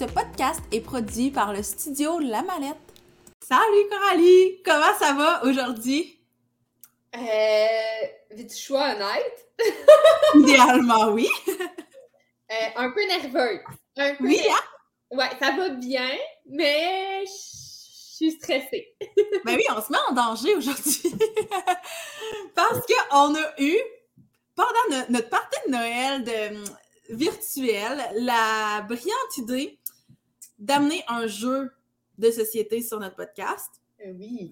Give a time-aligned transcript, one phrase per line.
[0.00, 2.78] Ce podcast est produit par le studio La Mallette.
[3.46, 6.18] Salut Coralie, comment ça va aujourd'hui?
[7.14, 9.46] Euh, veux-tu choix honnête?
[10.36, 11.28] Idéalement, oui.
[11.50, 13.60] Euh, un peu nerveuse.
[13.98, 15.16] Un peu Oui, hein?
[15.18, 18.96] Ouais, ça va bien, mais je suis stressée.
[19.44, 21.14] Ben oui, on se met en danger aujourd'hui.
[22.54, 23.76] Parce qu'on a eu,
[24.54, 26.64] pendant no- notre partie de Noël de,
[27.10, 29.79] virtuelle, la brillante idée
[30.60, 31.72] d'amener un jeu
[32.18, 33.70] de société sur notre podcast.
[34.06, 34.50] Euh, oui.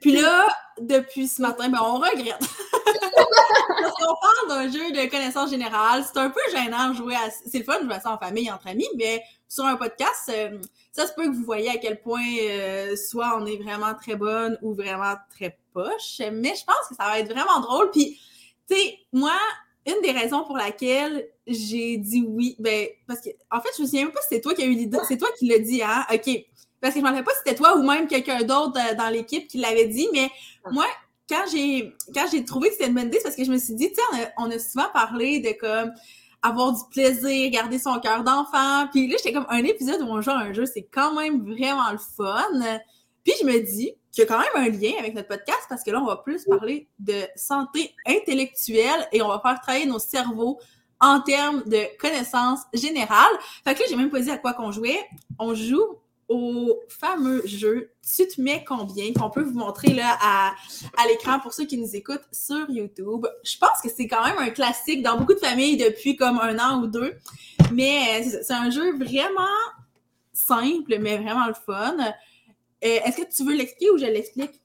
[0.00, 0.48] Puis là,
[0.80, 2.40] depuis ce matin, ben on regrette.
[2.40, 6.04] Parce qu'on parle d'un jeu de connaissances générales.
[6.04, 7.30] C'est un peu gênant de jouer à...
[7.30, 10.30] C'est le fun de jouer à ça en famille, entre amis, mais sur un podcast,
[10.30, 10.58] euh,
[10.92, 14.16] ça se peut que vous voyez à quel point euh, soit on est vraiment très
[14.16, 16.20] bonne ou vraiment très poche.
[16.32, 17.90] Mais je pense que ça va être vraiment drôle.
[17.90, 18.18] Puis,
[18.68, 19.36] tu sais, moi,
[19.86, 23.86] une des raisons pour laquelle j'ai dit oui, ben, parce que, en fait, je me
[23.86, 24.98] souviens même pas si c'est toi qui as eu l'idée.
[25.08, 26.04] C'est toi qui l'as dit, hein?
[26.12, 26.28] OK.
[26.80, 28.94] Parce que je ne me rappelle pas si c'était toi ou même quelqu'un d'autre euh,
[28.94, 30.30] dans l'équipe qui l'avait dit, mais
[30.70, 30.86] moi,
[31.28, 33.58] quand j'ai quand j'ai trouvé que c'était une bonne idée, c'est parce que je me
[33.58, 35.92] suis dit, tu sais, on a, on a souvent parlé de comme
[36.42, 38.86] avoir du plaisir, garder son cœur d'enfant.
[38.92, 41.42] Puis là, j'étais comme un épisode où on joue à un jeu, c'est quand même
[41.42, 42.80] vraiment le fun.
[43.24, 45.82] Puis je me dis qu'il y a quand même un lien avec notre podcast parce
[45.82, 49.98] que là, on va plus parler de santé intellectuelle et on va faire travailler nos
[49.98, 50.58] cerveaux
[51.00, 53.32] en termes de connaissances générales.
[53.64, 55.00] Fait que là, j'ai même pas dit à quoi qu'on jouait.
[55.38, 60.54] On joue au fameux jeu Tu te mets combien qu'on peut vous montrer là à,
[60.96, 63.26] à l'écran pour ceux qui nous écoutent sur YouTube.
[63.42, 66.58] Je pense que c'est quand même un classique dans beaucoup de familles depuis comme un
[66.58, 67.14] an ou deux.
[67.72, 69.58] Mais euh, c'est un jeu vraiment
[70.32, 71.96] simple, mais vraiment le fun.
[72.84, 74.60] Euh, Est-ce que tu veux l'expliquer ou je l'explique?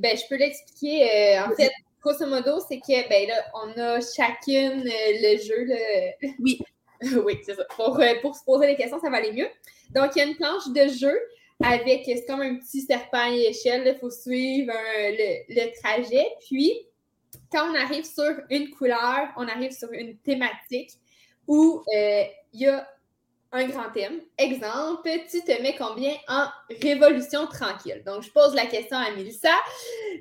[0.00, 1.36] Ben, je peux l'expliquer.
[1.38, 5.64] euh, en fait, grosso modo, c'est que, ben là, on a chacune euh, le jeu,
[5.64, 6.28] le...
[6.40, 6.58] Oui.
[7.24, 7.64] oui, c'est ça.
[7.76, 9.48] Pour, pour se poser des questions, ça va aller mieux.
[9.90, 11.18] Donc, il y a une planche de jeu
[11.62, 16.26] avec, c'est comme un petit serpent à échelle, il faut suivre un- le, le trajet.
[16.48, 16.72] Puis,
[17.52, 20.90] quand on arrive sur une couleur, on arrive sur une thématique
[21.46, 22.88] où euh, il y a
[23.54, 24.20] un grand thème.
[24.36, 26.46] Exemple, tu te mets combien en
[26.82, 28.02] révolution tranquille?
[28.04, 29.54] Donc, je pose la question à Mélissa.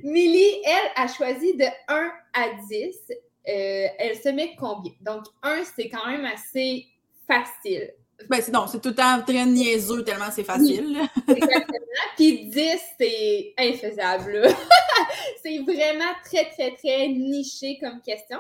[0.03, 2.95] Milly, elle, a choisi de 1 à 10.
[3.09, 4.93] Euh, elle se met combien?
[5.01, 6.85] Donc, 1, c'est quand même assez
[7.27, 7.91] facile.
[8.29, 10.97] Ben, c'est non, c'est tout le temps très niaiseux tellement c'est facile.
[11.27, 11.77] Exactement.
[12.16, 14.47] Puis 10, c'est infaisable.
[15.43, 18.38] c'est vraiment très, très, très niché comme question.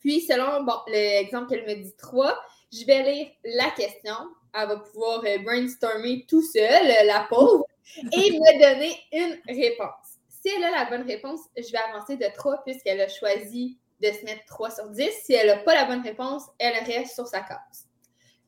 [0.00, 2.38] Puis, selon bon, l'exemple qu'elle me dit 3,
[2.72, 4.14] je vais lire la question.
[4.54, 7.66] Elle va pouvoir euh, brainstormer tout seul, euh, la pauvre,
[7.96, 10.18] et me donner une réponse.
[10.28, 14.08] Si elle a la bonne réponse, je vais avancer de 3 puisqu'elle a choisi de
[14.08, 15.10] se mettre 3 sur 10.
[15.24, 17.86] Si elle n'a pas la bonne réponse, elle reste sur sa case.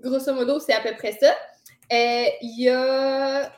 [0.00, 1.34] Grosso modo, c'est à peu près ça.
[1.92, 3.52] Euh, Il y a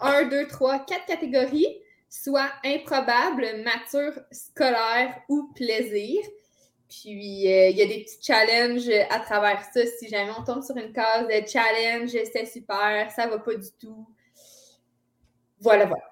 [0.00, 1.78] 1, 2, 3, 4 catégories,
[2.08, 6.20] soit improbable, mature, scolaire ou plaisir.
[6.90, 9.80] Puis, euh, il y a des petits challenges à travers ça.
[9.98, 13.68] Si jamais on tombe sur une case de challenge, c'est super, ça va pas du
[13.80, 14.08] tout.
[15.60, 16.02] Voilà, voilà.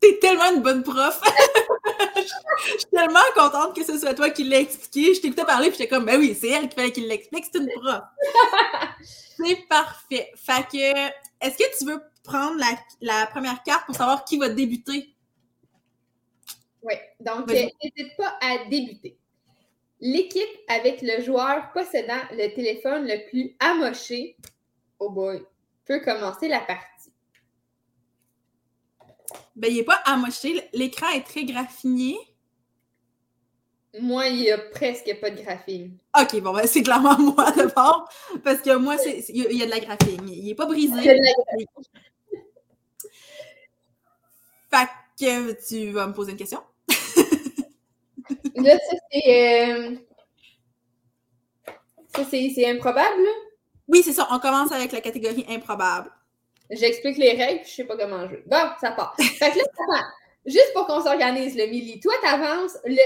[0.00, 1.20] T'es tellement une bonne prof.
[2.16, 5.14] Je suis tellement contente que ce soit toi qui l'ai expliqué.
[5.14, 7.58] Je t'écoutais parler, puis j'étais comme, ben oui, c'est elle qui fallait qu'il l'explique, c'est
[7.58, 8.02] une prof.
[9.36, 10.32] c'est parfait.
[10.34, 11.08] Fait que,
[11.40, 15.14] est-ce que tu veux prendre la, la première carte pour savoir qui va débuter?
[16.82, 19.16] Oui, donc euh, n'hésite pas à débuter.
[20.00, 24.36] L'équipe avec le joueur possédant le téléphone le plus amoché,
[24.98, 25.42] oh boy,
[25.86, 27.12] peut commencer la partie.
[29.54, 30.60] Ben, il est pas amoché.
[30.74, 32.16] L'écran est très graffiné.
[33.98, 35.96] Moi, il n'y a presque pas de graphine.
[36.20, 38.06] OK, bon, ben, c'est clairement moi d'abord.
[38.44, 40.28] Parce que moi, il y, a- il y a de la graphine.
[40.28, 40.92] Il est pas brisé.
[40.98, 42.42] Il y a de la-
[44.70, 44.88] Fait
[45.18, 46.60] que tu vas me poser une question?
[48.56, 49.68] Là, ça, c'est.
[49.68, 49.94] euh,
[52.14, 53.22] Ça, c'est improbable.
[53.22, 53.30] là?
[53.88, 54.26] Oui, c'est ça.
[54.30, 56.10] On commence avec la catégorie improbable.
[56.70, 58.42] J'explique les règles, je sais pas comment jouer.
[58.46, 59.14] Bon, ça part.
[59.20, 60.12] Fait que là, ça part.
[60.44, 62.00] Juste pour qu'on s'organise, le Milly.
[62.00, 62.96] Toi, t'avances le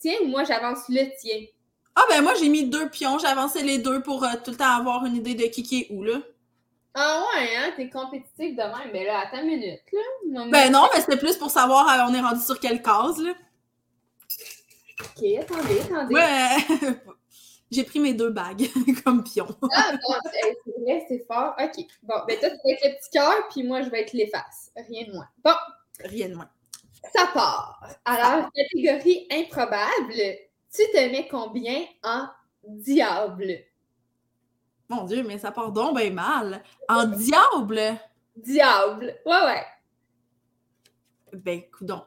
[0.00, 1.46] tien ou moi, j'avance le tien?
[1.98, 4.58] Ah ben moi j'ai mis deux pions, j'ai avancé les deux pour euh, tout le
[4.58, 6.18] temps avoir une idée de qui qui est où là.
[6.94, 8.90] Ah ouais, hein, t'es compétitif de même.
[8.92, 10.44] Mais là, attends une minute, là.
[10.50, 13.32] Ben non, mais c'était plus pour savoir euh, on est rendu sur quelle case, là.
[15.00, 16.14] Ok, attendez, attendez.
[16.14, 16.56] Ouais.
[17.70, 18.68] J'ai pris mes deux bagues
[19.04, 19.46] comme pion.
[19.72, 21.54] Ah, bon, c'est vrai, c'est fort.
[21.60, 21.84] Ok.
[22.02, 24.70] Bon, ben toi, tu vas être le petit cœur, puis moi, je vais être l'efface.
[24.76, 25.28] Rien de moins.
[25.44, 25.54] Bon,
[26.04, 26.50] Rien de moins.
[27.14, 27.82] ça part.
[28.04, 30.14] Alors, catégorie improbable.
[30.72, 32.28] Tu te mets combien en
[32.64, 33.64] diable?
[34.88, 36.62] Mon Dieu, mais ça part donc ben mal.
[36.88, 37.98] En diable!
[38.36, 39.16] Diable.
[39.26, 39.64] Ouais, ouais.
[41.32, 42.04] Ben, coudon.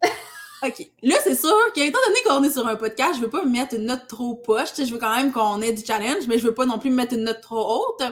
[0.66, 0.90] OK.
[1.02, 3.74] Là, c'est sûr qu'étant donné qu'on est sur un podcast, je veux pas me mettre
[3.74, 4.70] une note trop poche.
[4.76, 6.96] Je veux quand même qu'on ait du challenge, mais je veux pas non plus me
[6.96, 8.02] mettre une note trop haute.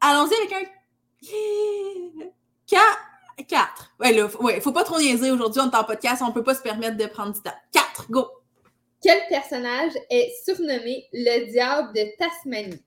[0.00, 0.64] Allons-y avec un...
[2.68, 2.98] Qua-
[3.48, 3.94] 4.
[4.00, 6.54] Ouais, là, ouais, faut pas trop niaiser aujourd'hui, on est en podcast, on peut pas
[6.54, 7.54] se permettre de prendre du temps.
[7.72, 8.28] 4, go!
[9.02, 12.82] Quel personnage est surnommé le diable de Tasmanie?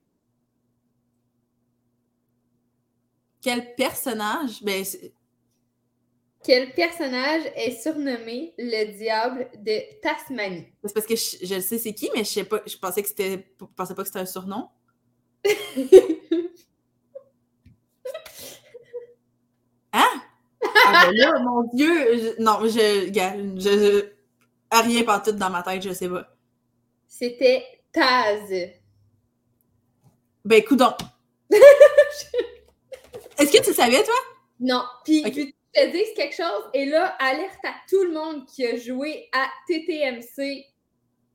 [3.41, 4.63] Quel personnage?
[4.63, 5.13] Ben, c'est-
[6.47, 10.65] Quel personnage est surnommé le diable de Tasmanie?
[10.85, 13.09] c'est parce que je, je sais c'est qui, mais je sais pas, je pensais que
[13.09, 14.69] c'était, je pensais pas que c'était un surnom.
[19.93, 20.21] Hein?
[20.85, 22.17] Ah ben là, mon Dieu!
[22.17, 24.05] je- non, je, je, je-
[24.69, 26.27] à rien pas tout dans ma tête, je sais pas.
[27.07, 28.49] C'était Taz.
[30.45, 30.93] Ben, coudon.
[33.37, 34.13] Est-ce que tu savais, toi?
[34.59, 34.83] Non.
[35.03, 35.55] Puis.
[35.77, 36.69] Te dise quelque chose?
[36.73, 40.65] Et là, alerte à tout le monde qui a joué à TTMC.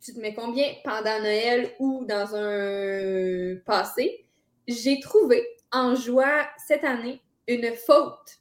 [0.04, 0.66] Tu te mets combien?
[0.82, 4.26] Pendant Noël ou dans un passé?
[4.66, 8.38] J'ai trouvé, en jouant cette année, une faute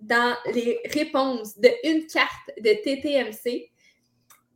[0.00, 3.70] dans les réponses de une carte de TTMC.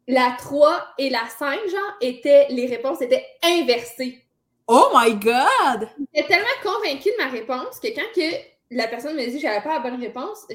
[0.08, 4.22] La 3 et la 5, genre, étaient, les réponses étaient inversées.
[4.68, 5.88] Oh my god!
[6.14, 9.62] J'étais tellement convaincue de ma réponse que quand que la personne me dit que j'avais
[9.62, 10.46] pas la bonne réponse,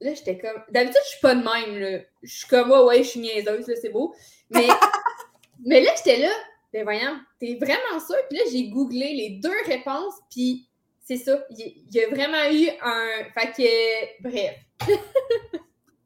[0.00, 0.62] là, j'étais comme.
[0.70, 2.00] D'habitude, je suis pas de même, là.
[2.22, 4.14] Je suis comme, ouais, ouais, je suis niaiseuse, là, c'est beau.
[4.50, 4.68] Mais,
[5.64, 6.30] mais là, j'étais là,
[6.72, 8.16] ben voyons, t'es vraiment sûre?
[8.28, 10.68] Puis là, j'ai googlé les deux réponses, puis
[11.04, 11.38] c'est ça.
[11.50, 13.24] Il y, a vraiment eu un.
[13.34, 14.56] Fait que, bref.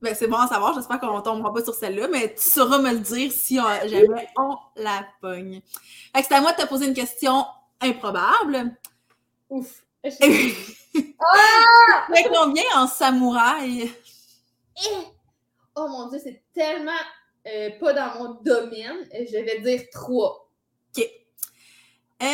[0.02, 2.90] Ben, c'est bon à savoir, j'espère qu'on tombera pas sur celle-là, mais tu sauras me
[2.90, 5.60] le dire si on- jamais on la pogne.
[6.14, 7.44] Fait que c'est à moi de te poser une question
[7.82, 8.74] improbable.
[9.50, 9.82] Ouf.
[10.02, 10.12] Mais
[12.32, 13.92] combien en samouraï?
[14.82, 15.04] Eh!
[15.74, 16.92] Oh mon dieu, c'est tellement
[17.46, 19.06] euh, pas dans mon domaine.
[19.12, 20.46] Je vais dire trois.
[22.22, 22.26] Euh,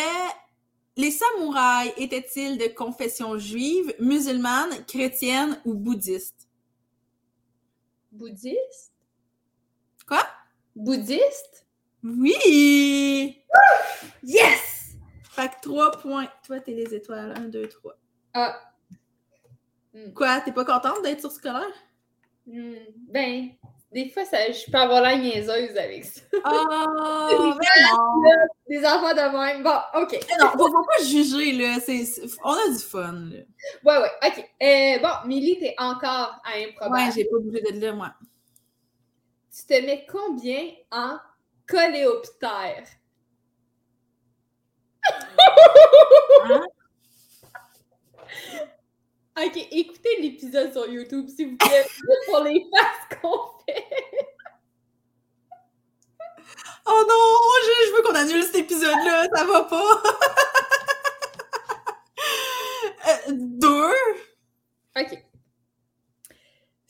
[0.97, 6.49] les samouraïs étaient-ils de confession juive, musulmane, chrétienne ou bouddhiste?
[8.11, 8.93] Bouddhiste?
[10.09, 10.27] Quoi?
[10.75, 11.67] Bouddhiste?
[12.03, 13.45] Oui!
[14.25, 14.76] Yes!
[15.37, 16.29] Fait que trois points.
[16.47, 17.35] Toi, t'es les étoiles.
[17.37, 17.95] Un, deux, trois.
[18.33, 18.59] Ah.
[20.15, 20.41] Quoi?
[20.41, 21.63] T'es pas contente d'être sur scolaire?
[22.47, 22.75] Hmm,
[23.09, 23.51] Ben,
[23.93, 26.21] des fois, ça, je peux avoir la niaiseuse avec ça.
[26.33, 26.39] Oh,
[26.71, 27.59] non!
[28.69, 29.63] Des enfants de même.
[29.63, 30.13] Bon, OK.
[30.13, 31.77] Mais non, faut, faut pas juger, là.
[32.45, 33.39] On a du fun, là.
[33.85, 34.51] Ouais, ouais, OK.
[34.63, 36.95] Euh, bon, Milly, t'es encore à improbable.
[36.95, 38.15] Ouais, j'ai pas bougé de là, moi.
[39.55, 41.19] Tu te mets combien en
[41.69, 42.85] coléoptère?
[46.45, 46.63] Hein?
[49.39, 51.87] OK, écoutez l'épisode sur YouTube, s'il vous plaît,
[52.27, 53.85] pour les faces qu'on fait.
[56.87, 57.41] Oh non!
[57.65, 60.03] Je, je veux qu'on annule cet épisode-là, ça va pas!
[63.09, 63.95] Euh, deux?
[64.99, 65.26] OK.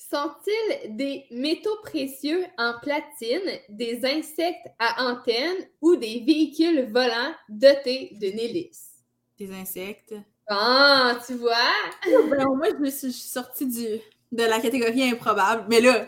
[0.08, 8.10] Sont-ils des métaux précieux en platine, des insectes à antennes ou des véhicules volants dotés
[8.12, 9.02] d'une hélice?
[9.36, 10.14] Des insectes.
[10.48, 11.72] Ah, tu vois?
[12.04, 15.66] Ben, au moins, je me suis, je suis sortie du, de la catégorie improbable.
[15.68, 16.06] Mais là,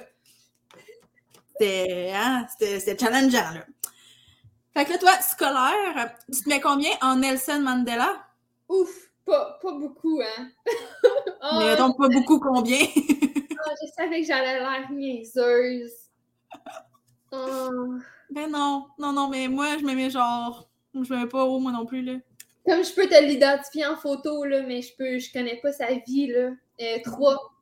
[1.51, 2.47] c'était, hein,
[3.01, 3.67] challengeant, là.
[4.75, 8.25] Fait que là, toi, scolaire, tu te mets combien en Nelson Mandela?
[8.69, 10.51] Ouf, pas, pas beaucoup, hein?
[11.41, 12.81] Ah, Mais donc pas beaucoup combien?
[12.87, 15.93] ah, je savais que j'allais l'air niaiseuse.
[17.31, 17.71] Ah.
[18.31, 20.69] ben non, non, non, mais moi, je me mets genre...
[20.95, 22.15] Je me mets pas haut, moi non plus, là.
[22.67, 25.95] Comme je peux te l'identifier en photo, là, mais je peux, je connais pas sa
[25.95, 26.51] vie, là.
[26.81, 27.55] Euh, trois.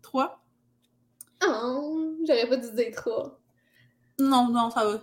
[0.00, 0.40] Trois?
[1.44, 3.40] Oh, j'aurais pas dû dire trois.
[4.20, 5.00] Non, non, ça va.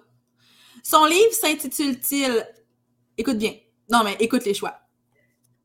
[0.84, 2.48] Son livre s'intitule-t-il...
[3.18, 3.56] Écoute bien.
[3.90, 4.81] Non, mais écoute les choix.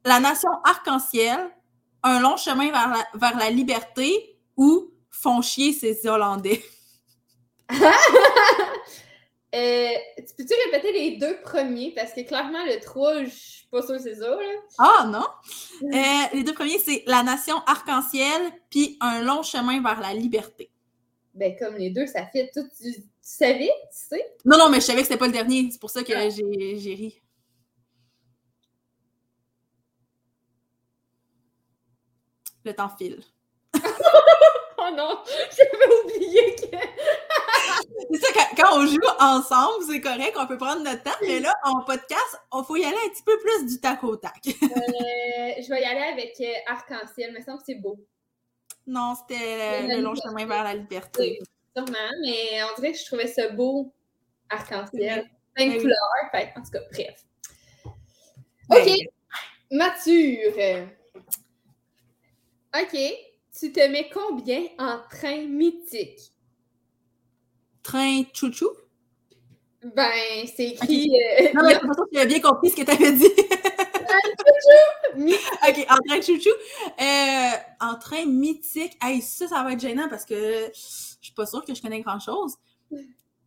[0.07, 1.51] La nation arc-en-ciel,
[2.05, 6.63] un long chemin vers la, vers la liberté ou font chier ces Hollandais?
[9.55, 11.91] Euh, tu peux-tu répéter les deux premiers?
[11.97, 14.29] Parce que clairement, le 3, je suis pas sûre que c'est ça.
[14.29, 14.37] Là.
[14.77, 15.25] Ah non!
[15.83, 20.71] Euh, les deux premiers, c'est La Nation Arc-en-Ciel, puis Un long chemin vers la liberté.
[21.33, 22.69] Ben, comme les deux, ça fait tout.
[22.77, 24.35] Tu, tu savais, tu sais?
[24.45, 25.69] Non, non, mais je savais que c'était pas le dernier.
[25.71, 26.29] C'est pour ça que Ah.
[26.29, 27.23] j'ai j'ai ri.
[32.67, 33.23] Le temps file.
[34.79, 35.19] Oh non!
[35.57, 36.77] J'avais oublié que.
[38.13, 41.41] C'est ça, quand, quand on joue ensemble, c'est correct, on peut prendre notre temps, mais
[41.41, 44.35] là, en podcast, il faut y aller un petit peu plus du tac au tac.
[44.47, 47.31] Euh, je vais y aller avec euh, Arc-en-Ciel.
[47.33, 47.97] Il me semble que c'est beau.
[48.87, 50.29] Non, c'était le long liberté.
[50.29, 51.41] chemin vers la liberté.
[51.75, 53.93] Sûrement, mais on dirait que je trouvais ça beau,
[54.51, 55.29] arc-en-ciel.
[55.55, 55.79] Plein de Oui.
[55.81, 55.97] couleurs.
[56.33, 57.25] Fait, en tout cas, bref.
[58.69, 58.99] Ben, OK.
[59.71, 60.89] Mature.
[62.75, 62.99] OK.
[63.59, 66.33] Tu te mets combien en train mythique?
[67.83, 68.69] Train chouchou?
[69.95, 70.11] Ben,
[70.55, 71.09] c'est écrit.
[71.41, 73.31] euh, Non, mais de toute façon, tu as bien compris ce que tu avais dit.
[75.17, 76.51] mi- OK, en train chouchou.
[77.01, 78.97] Euh, en train mythique.
[79.03, 82.01] Hey, ça, ça va être gênant parce que je suis pas sûre que je connais
[82.01, 82.55] grand-chose.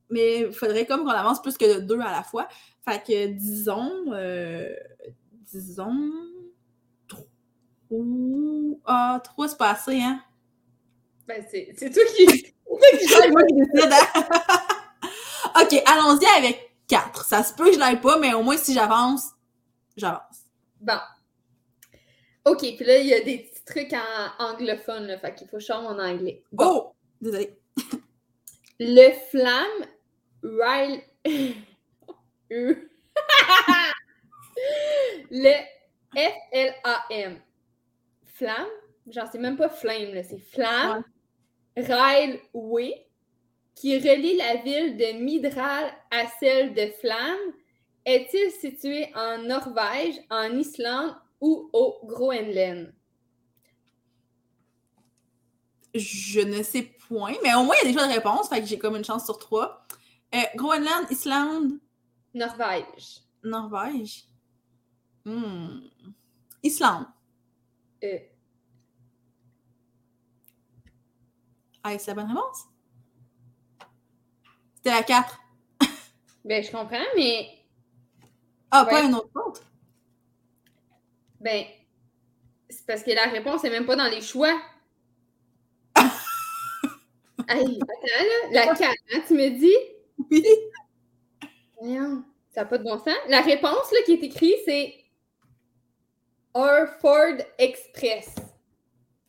[0.10, 2.48] Mais il faudrait comme qu'on avance plus que de deux à la fois.
[2.88, 4.74] Fait que disons, euh,
[5.52, 6.10] disons.
[8.86, 10.22] Ah, trois, c'est pas assez, hein?
[11.28, 12.28] Ben, c'est toi qui.
[12.28, 12.54] c'est.
[13.32, 14.24] Moi qui décide, hein?
[15.62, 17.26] OK, allons-y avec quatre.
[17.26, 19.30] Ça se peut que je l'aille pas, mais au moins, si j'avance,
[19.98, 20.46] j'avance.
[20.80, 21.00] Bon.
[22.46, 25.58] OK, puis là, il y a des petits trucs en anglophone, là, fait qu'il faut
[25.58, 26.44] que je en anglais.
[26.52, 26.66] Bon.
[26.66, 26.96] Oh!
[27.22, 27.60] Désolée.
[28.80, 29.88] Le flamme
[30.44, 31.02] Rile.
[32.52, 32.76] Euh.
[35.30, 35.54] le
[36.16, 37.40] F-L-A-M.
[38.40, 38.68] Flamme.
[39.08, 40.24] J'en sais même pas flame, là.
[40.24, 41.04] C'est flamme.
[41.76, 43.06] Railway.
[43.76, 47.54] Qui relie la ville de Midral à celle de Flamme.
[48.06, 52.94] Est-il situé en Norvège, en Islande ou au Groenland?
[55.94, 58.68] Je ne sais point, mais au moins, il y a déjà de réponses, fait que
[58.68, 59.86] j'ai comme une chance sur trois.
[60.34, 61.80] Euh, Groenland, Islande,
[62.34, 63.22] Norvège.
[63.44, 64.26] Norvège.
[65.26, 65.80] Hmm.
[66.64, 67.06] Islande.
[68.04, 68.18] Euh,
[71.84, 72.66] Ah, c'est la bonne réponse?
[74.76, 75.40] C'était la 4.
[76.46, 77.50] ben, je comprends, mais
[78.72, 79.08] Ah, pas Ouais.
[79.08, 79.62] un autre autre?
[81.40, 81.66] Ben,
[82.70, 84.60] c'est parce que la réponse n'est même pas dans les choix.
[87.48, 88.66] Hey, attends, là.
[88.66, 89.74] La 4, hein, tu me dis?
[90.30, 90.44] Oui.
[91.80, 93.16] Voyons, ça n'a pas de bon sens.
[93.28, 94.94] La réponse là, qui est écrite, c'est
[96.54, 98.36] Orford Express.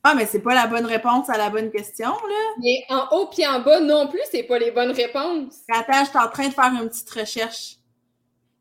[0.03, 2.55] Ah, mais c'est pas la bonne réponse à la bonne question, là.
[2.59, 5.59] Mais en haut puis en bas non plus, c'est pas les bonnes réponses.
[5.71, 7.77] Attends, je suis en train de faire une petite recherche.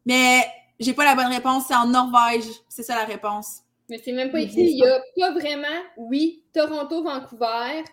[0.06, 0.46] Mais
[0.80, 2.46] j'ai pas la bonne réponse, c'est en Norvège.
[2.68, 3.62] C'est ça la réponse.
[3.90, 4.56] Mais c'est même pas écrit.
[4.56, 7.84] disent Il n'y a pas vraiment, oui, Toronto, Vancouver,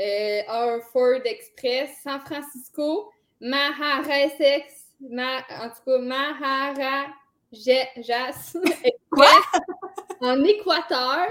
[0.00, 7.12] euh, Orford Express, San Francisco, Maharasex, Ma, en tout cas, Maharajas
[9.18, 9.26] Quoi?
[10.20, 11.28] En Équateur,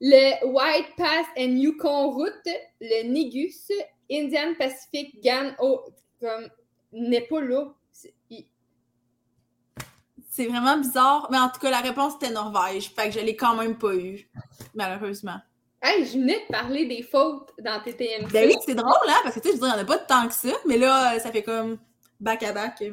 [0.00, 2.48] le White Pass and Yukon Route,
[2.78, 3.72] le Negus,
[4.10, 5.82] Indian Pacific Gan, oh,
[6.20, 6.48] comme,
[6.92, 7.72] n'est pas là.
[7.90, 8.14] C'est-
[10.46, 11.28] vraiment bizarre.
[11.30, 12.90] Mais en tout cas, la réponse était Norvège.
[12.94, 14.28] Fait que je l'ai quand même pas eu.
[14.74, 15.38] Malheureusement.
[15.80, 18.30] Hey, je venais de parler des fautes dans TTMC.
[18.30, 19.20] Ben oui, c'est drôle, hein?
[19.22, 20.34] Parce que tu sais, je veux dire, il n'y en a pas de tant que
[20.34, 20.54] ça.
[20.66, 21.78] Mais là, ça fait comme
[22.20, 22.84] back à back.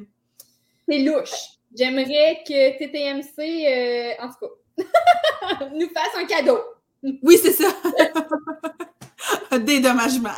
[0.87, 1.57] C'est louche.
[1.75, 3.37] J'aimerais que TTMC,
[3.67, 6.59] euh, en tout cas, nous fasse un cadeau.
[7.21, 7.67] Oui, c'est ça.
[9.59, 10.29] Dédommagement.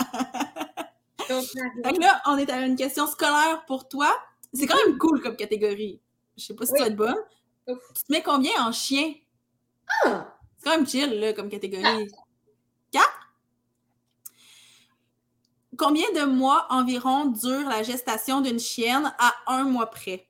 [1.29, 4.15] Donc, là, on est à une question scolaire pour toi.
[4.53, 6.01] C'est quand même cool comme catégorie.
[6.37, 6.77] Je sais pas si Oui.
[6.79, 7.17] tu vas être bonne.
[7.67, 7.79] Ouf.
[7.95, 9.13] Tu te mets combien en chien?
[10.05, 10.35] Ah!
[10.57, 12.07] C'est quand même chill, là, comme catégorie.
[12.91, 13.33] Quatre?
[15.77, 20.27] Combien de mois environ dure la gestation d'une chienne à un mois près?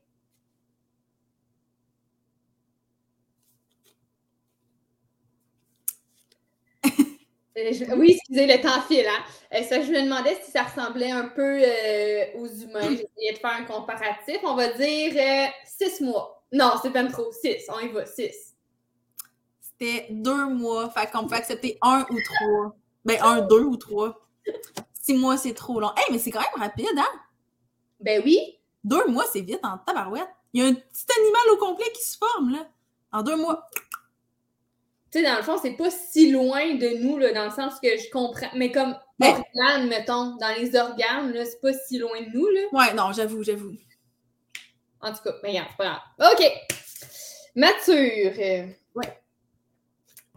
[7.55, 9.05] Je- oui, excusez, le temps file.
[9.07, 9.23] Hein?
[9.53, 12.81] Euh, ça, je me demandais si ça ressemblait un peu euh, aux humains.
[12.89, 14.39] J'essayais de faire un comparatif.
[14.43, 16.43] On va dire euh, six mois.
[16.51, 17.31] Non, c'est pas trop.
[17.31, 17.65] Six.
[17.69, 18.05] On y va.
[18.05, 18.55] Six.
[19.61, 20.89] C'était deux mois.
[20.89, 22.75] Fait qu'on peut accepter un ou trois.
[23.03, 24.27] Ben, un, deux ou trois.
[24.93, 25.91] Six mois, c'est trop long.
[25.97, 27.19] Hey, mais c'est quand même rapide, hein?
[27.99, 28.59] Ben oui.
[28.83, 30.27] Deux mois, c'est vite en tabarouette.
[30.53, 32.67] Il y a un petit animal au complet qui se forme, là.
[33.11, 33.67] En deux mois.
[35.15, 37.79] Tu sais, dans le fond, c'est pas si loin de nous, là, dans le sens
[37.81, 38.49] que je comprends.
[38.53, 40.35] Mais comme organes, mettons.
[40.35, 42.61] Dans les organes, là, c'est pas si loin de nous, là.
[42.73, 43.71] Ouais, non, j'avoue, j'avoue.
[44.99, 46.33] En tout cas, mais regarde, c'est pas grave.
[46.33, 46.51] OK.
[47.55, 48.67] Mature.
[48.93, 49.21] Ouais.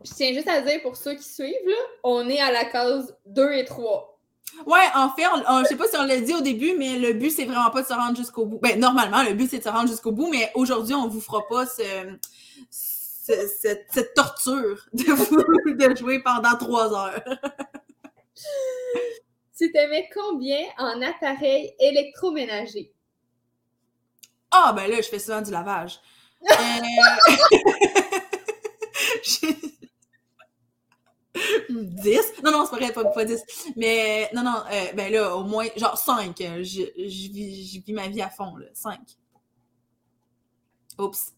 [0.04, 3.16] Je tiens juste à dire pour ceux qui suivent, là, on est à la case
[3.26, 4.20] 2 et 3.
[4.64, 7.30] Ouais, en fait, je sais pas si on l'a dit au début, mais le but,
[7.30, 8.60] c'est vraiment pas de se rendre jusqu'au bout.
[8.62, 11.40] Ben, normalement, le but, c'est de se rendre jusqu'au bout, mais aujourd'hui, on vous fera
[11.48, 11.82] pas ce,
[12.70, 12.97] ce-
[13.28, 17.22] cette, cette torture de, vous- de jouer pendant trois heures.
[19.56, 22.92] Tu t'aimais combien en appareil électroménager?
[24.52, 25.98] Ah, ben là, je fais souvent du lavage.
[26.48, 26.54] Euh...
[29.24, 29.56] j'ai-
[31.70, 32.32] 10?
[32.44, 33.42] Non, non, c'est pas vrai, pas, pas 10.
[33.76, 36.36] Mais non, non, euh, ben là, au moins, genre 5.
[36.38, 38.66] Je, je, vis, je vis ma vie à fond, là.
[38.74, 38.98] 5.
[40.98, 41.32] Oups.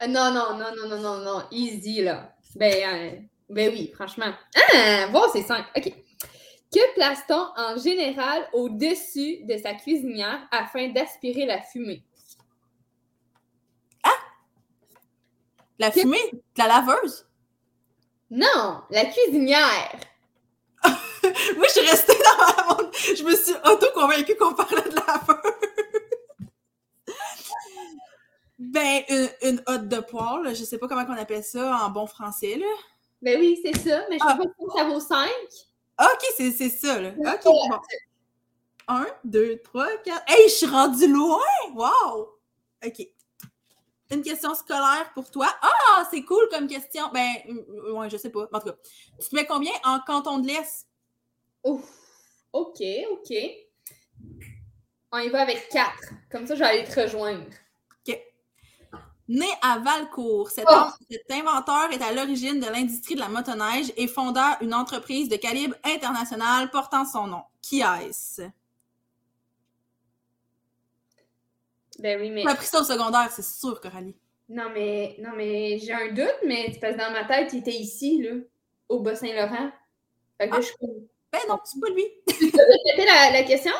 [0.00, 1.42] Ah, non, non, non, non, non, non, non.
[1.50, 2.32] Easy, là.
[2.54, 4.32] Ben, euh, ben oui, franchement.
[4.54, 5.64] Ah, bon, c'est 5.
[5.76, 5.92] OK.
[6.70, 12.04] Que place-t-on en général au-dessus de sa cuisinière afin d'aspirer la fumée?
[15.78, 16.30] La fumée?
[16.32, 17.26] de La laveuse?
[18.30, 19.92] Non, la cuisinière.
[20.84, 22.90] Moi, je suis restée dans ma...
[22.92, 25.67] Je me suis auto-convaincue qu'on parlait de laveuse.
[28.58, 32.06] Ben, une, une hotte de poêle, je sais pas comment on appelle ça en bon
[32.06, 32.66] français, là.
[33.22, 34.36] Ben oui, c'est ça, mais je Ah.
[34.40, 35.28] sais pas si ça vaut 5.
[36.00, 37.10] Ok, c'est c'est ça, là.
[37.18, 37.78] Ok, bon.
[38.88, 40.22] Un, deux, trois, quatre.
[40.28, 41.38] Hey, je suis rendue loin!
[41.74, 42.38] Wow!
[42.84, 43.06] Ok.
[44.10, 45.48] Une question scolaire pour toi.
[45.60, 47.10] Ah, c'est cool comme question.
[47.12, 48.48] Ben, euh, ouais, je sais pas.
[48.52, 48.76] En tout cas,
[49.20, 50.86] tu te mets combien en canton de l'Est?
[51.64, 51.82] Ouf.
[52.52, 53.34] OK, OK.
[55.12, 55.90] On y va avec 4.
[56.30, 57.44] Comme ça, je vais aller te rejoindre.
[59.28, 60.86] Né à Valcourt, cet, Oh!
[61.10, 65.36] cet inventeur est à l'origine de l'industrie de la motoneige et fonda une entreprise de
[65.36, 67.42] calibre international portant son nom.
[67.60, 68.42] Qui est-ce?
[71.98, 72.42] Ben oui, mais.
[72.42, 74.16] Tu as appris ça au secondaire, c'est sûr, Coralie.
[74.48, 77.58] Non, mais, non, mais j'ai un doute, mais c'est parce que dans ma tête, il
[77.58, 78.30] était ici, là,
[78.88, 79.70] au Bas-Saint-Laurent.
[80.40, 80.60] Fait que Ah.
[80.60, 80.86] je peux
[81.32, 82.04] Ben non, c'est pas lui.
[82.26, 83.72] répéter la, la question?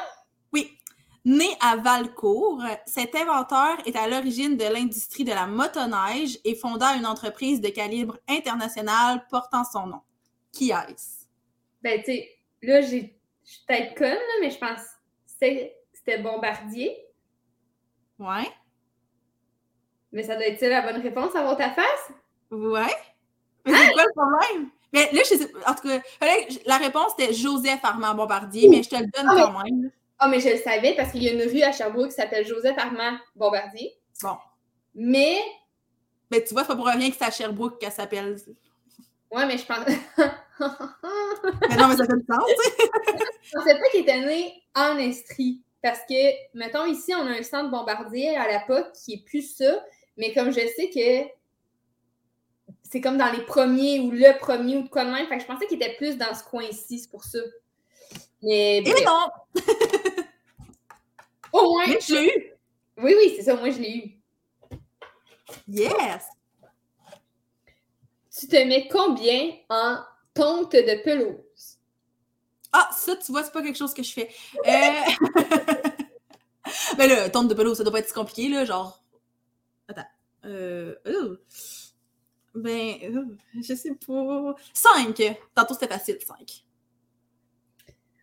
[1.28, 6.94] Né à Valcourt, cet inventeur est à l'origine de l'industrie de la motoneige et fonda
[6.94, 10.00] une entreprise de calibre international portant son nom.
[10.52, 11.26] Qui est-ce?
[11.82, 13.20] Ben, tu sais, là, j'ai.
[13.44, 14.80] Je suis peut-être conne, là, mais je pense
[15.38, 15.46] que
[15.92, 16.96] c'était Bombardier.
[18.18, 18.50] Ouais.
[20.12, 22.10] Mais ça doit être ça la bonne réponse à ta face?
[22.50, 22.96] Ouais.
[23.66, 24.70] Mais c'est quoi le problème?
[24.94, 26.00] Mais là, je sais En tout cas,
[26.64, 29.90] la réponse était Joseph Armand Bombardier, mais je te le donne Ah, quand même.
[30.18, 32.46] Ah, mais je le savais parce qu'il y a une rue à Sherbrooke qui s'appelle
[32.46, 33.94] Joseph Armand Bombardier.
[34.22, 34.36] Bon.
[34.94, 35.38] Mais,
[36.30, 38.36] Mais tu vois, c'est pas pour rien que c'est à Sherbrooke qu'elle s'appelle.
[39.30, 39.78] ouais, mais je pense.
[41.70, 42.50] Mais non, mais ça fait du sens.
[43.42, 45.62] Je pensais pas qu'il était né en Estrie.
[45.80, 46.14] Parce que,
[46.58, 49.84] mettons, ici, on a un centre bombardier à la POC qui est plus ça.
[50.16, 51.30] Mais comme je sais que
[52.82, 55.42] c'est comme dans les premiers ou le premier ou de quoi de même, fait que
[55.42, 57.38] je pensais qu'il était plus dans ce coin-ci, c'est pour ça.
[58.42, 59.62] Mais Et bref, non!
[61.52, 62.52] Au moins, Mais tu l'as eu!
[62.98, 64.18] oui, oui, c'est ça, moi je l'ai eu.
[65.68, 66.24] Yes!
[68.38, 69.98] Tu te mets combien en
[70.34, 71.78] tonte de pelouse?
[72.72, 74.30] Ah, ça, tu vois, c'est pas quelque chose que je fais.
[74.66, 75.28] Euh...
[76.98, 79.02] Mais là, tombe de pelouse, ça doit pas être si compliqué, là, genre...
[79.88, 80.06] Attends.
[80.44, 80.94] Euh...
[81.06, 81.36] ouh.
[82.54, 84.54] Ben, ouh, je sais pas...
[84.72, 85.36] 5!
[85.54, 86.64] Tantôt, c'était facile, 5.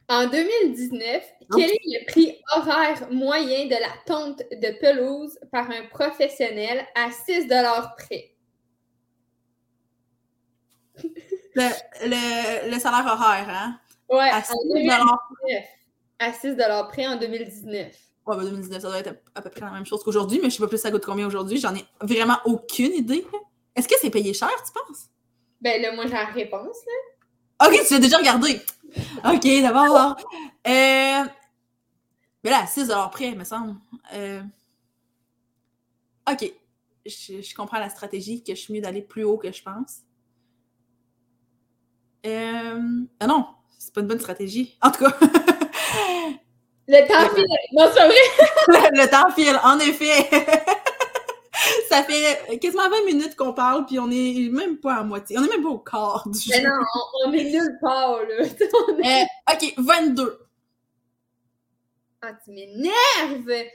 [0.07, 1.57] En 2019, Non.
[1.57, 7.09] quel est le prix horaire moyen de la tonte de pelouse par un professionnel à
[7.11, 7.47] 6
[7.97, 8.31] près?
[11.55, 11.69] Le,
[12.03, 13.79] le, le salaire horaire, hein?
[14.09, 15.63] Ouais, À en 6 2019.
[16.19, 16.55] À 6
[16.89, 17.95] près en 2019.
[18.27, 20.49] Ouais, ben 2019, ça doit être à, à peu près la même chose qu'aujourd'hui, mais
[20.49, 21.57] je sais pas plus ça coûte combien aujourd'hui.
[21.59, 23.25] J'en ai vraiment aucune idée.
[23.75, 25.09] Est-ce que c'est payé cher, tu penses?
[25.61, 26.93] Ben là, moi, j'ai la réponse, là.
[27.63, 28.61] Ok, tu l'as déjà regardé.
[29.25, 30.17] Ok, d'abord.
[30.67, 31.23] Euh...
[32.43, 33.75] Mais là, à 6 près, me semble.
[34.13, 34.41] Euh...
[36.29, 36.51] Ok.
[37.05, 39.99] Je, je comprends la stratégie, que je suis mieux d'aller plus haut que je pense.
[42.25, 43.03] Euh...
[43.19, 44.77] Ah non, c'est pas une bonne stratégie.
[44.81, 45.17] En tout cas,
[46.87, 47.45] Le temps file.
[47.73, 48.89] Non, c'est vrai.
[48.93, 50.29] le temps file, en effet.
[51.97, 55.37] Ça fait quasiment 20 minutes qu'on parle, puis on est même pas à moitié.
[55.39, 56.67] On est même pas au quart du Mais jeu.
[56.67, 56.73] non,
[57.25, 58.37] on, on est nulle part, là.
[58.45, 60.39] Est- Euh, ok, 22.
[62.21, 63.65] Ah, tu m'énerves!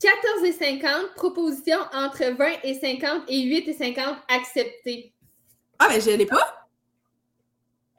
[0.00, 5.12] 14 et 50, proposition entre 20 et 50 et 8 et 50 acceptées.
[5.78, 6.66] Ah, ben je l'ai pas.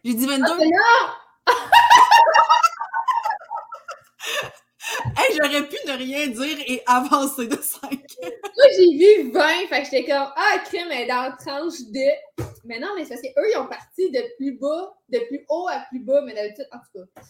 [0.04, 0.44] J'ai dit 22.
[0.48, 1.54] Ah, c'est là!
[5.18, 7.92] hey, j'aurais pu ne rien dire et avancer de 5.
[7.92, 11.82] Moi, j'ai vu 20, fait que j'étais comme, ah, crème, elle est dans la tranche
[11.82, 12.44] de.
[12.66, 15.68] Mais non, mais c'est parce qu'eux, ils ont parti de plus bas, de plus haut
[15.70, 17.22] à plus bas, mais d'habitude, en tout cas.
[17.22, 17.26] Tu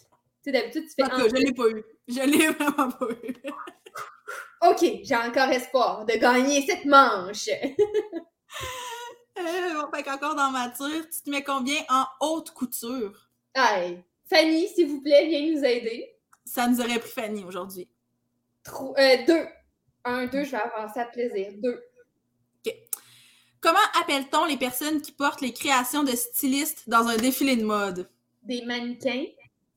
[0.45, 1.03] sais, d'habitude, tu fais.
[1.03, 1.83] En tout cas, je l'ai pas eu.
[2.07, 3.33] Je l'ai vraiment pas eu.
[4.69, 7.49] OK, j'ai encore espoir de gagner cette manche.
[9.39, 13.29] Euh, bon, fait qu'encore dans mature, tu te mets combien en haute couture?
[13.55, 16.13] Hey, Fanny, s'il vous plaît, viens nous aider.
[16.51, 17.87] Ça nous aurait pris Fanny aujourd'hui.
[18.67, 19.45] Euh, deux.
[20.03, 21.47] Un, deux, je vais avancer à plaisir.
[21.59, 21.81] Deux.
[23.61, 28.09] Comment appelle-t-on les personnes qui portent les créations de stylistes dans un défilé de mode?
[28.43, 29.27] Des mannequins.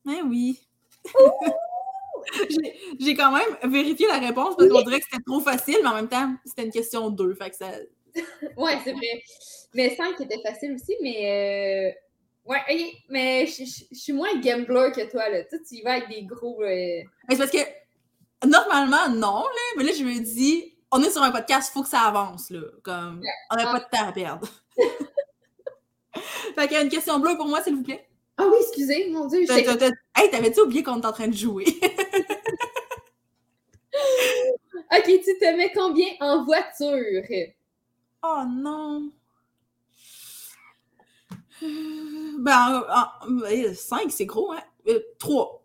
[0.09, 0.67] Eh oui.
[2.99, 5.95] J'ai- quand même vérifié la réponse parce qu'on dirait que c'était trop facile, mais en
[5.95, 7.35] même temps, c'était une question de deux.
[7.35, 7.71] Fait que ça.
[8.57, 9.23] Ouais, c'est vrai.
[9.75, 11.97] Mais 5 était facile aussi, mais.
[12.45, 12.59] Ouais,
[13.09, 15.43] mais je je- je suis moins gambler que toi, là.
[15.45, 16.61] Toi, tu y vas avec des gros.
[16.61, 16.67] euh,
[17.27, 21.23] Mais c'est parce que normalement, non, là, mais là, je me dis, on est sur
[21.23, 22.61] un podcast, il faut que ça avance, là.
[22.83, 24.47] Comme, on n'a pas de temps à perdre.
[26.55, 28.07] fait qu'il y a une question bleue pour moi, s'il vous plaît.
[28.37, 29.45] Ah oui, excusez, mon Dieu.
[29.47, 31.65] T'as- t'as- t'as- Hey, t'avais-tu oublié qu'on était en train de jouer?
[34.91, 37.23] Ok, tu te mets combien en voiture?
[38.23, 39.11] oh non!
[41.63, 42.83] Euh, Ben,
[43.73, 44.63] 5, c'est gros, hein?
[45.19, 45.61] 3.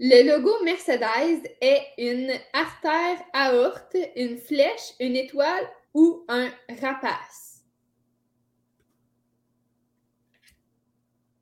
[0.00, 6.50] Le logo Mercedes est une artère aorte, une flèche, une étoile ou un
[6.80, 7.62] rapace?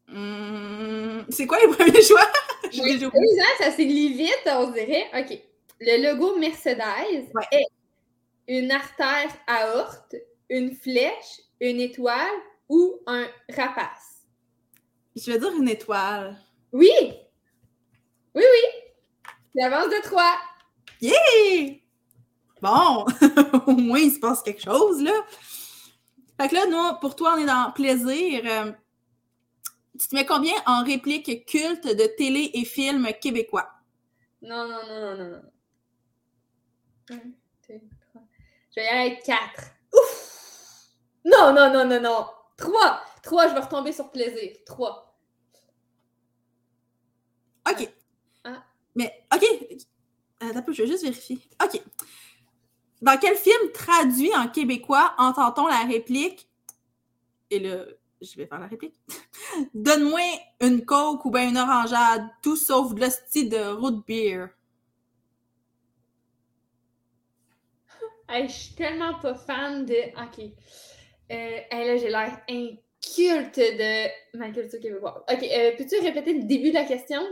[0.09, 2.27] Hmm, c'est quoi les premiers choix?
[2.75, 5.07] Oui, hein, ça s'élit vite, on dirait.
[5.19, 5.39] OK.
[5.81, 7.45] Le logo Mercedes Ouais.
[7.53, 7.67] est
[8.49, 10.15] une artère aorte,
[10.49, 14.27] une flèche, une étoile ou un rapace?
[15.15, 16.37] Je vais dire une étoile.
[16.73, 16.91] Oui!
[18.35, 19.29] Oui, oui!
[19.55, 20.37] L'avance de 3.
[21.01, 21.83] Hey!
[22.61, 23.05] Bon,
[23.67, 25.13] au moins il se passe quelque chose, là.
[26.41, 28.43] Fait que là, nous, pour toi, on est dans plaisir.
[28.45, 28.73] Euh,
[29.99, 33.71] tu te mets combien en réplique culte de télé et films québécois?
[34.41, 35.43] Non, non, non, non, non.
[37.11, 37.17] Un,
[37.69, 38.23] deux, trois.
[38.75, 39.41] Je vais y aller avec 4.
[39.93, 40.22] Ouf!
[41.25, 42.27] Non, non, non, non, non.
[42.57, 43.01] 3.
[43.23, 44.57] 3, je vais retomber sur plaisir.
[44.67, 45.17] 3.
[47.71, 47.89] OK.
[48.45, 48.65] Ah.
[48.95, 49.45] Mais, OK.
[50.41, 51.39] Attends je vais juste vérifier.
[51.63, 51.81] OK.
[53.01, 56.49] Dans quel film traduit en québécois entend-on la réplique?
[57.51, 57.85] Et là,
[58.21, 58.95] je vais faire la réplique.
[59.75, 60.21] Donne-moi
[60.61, 64.49] une coke ou bien une orangeade, tout sauf de l'hostie de root beer.
[68.29, 69.95] Hey, je suis tellement pas fan de.
[70.23, 70.53] Ok.
[71.33, 75.23] Euh, hey, là, j'ai l'air inculte de ma culture québécoise.
[75.33, 77.23] Ok, euh, peux-tu répéter le début de la question?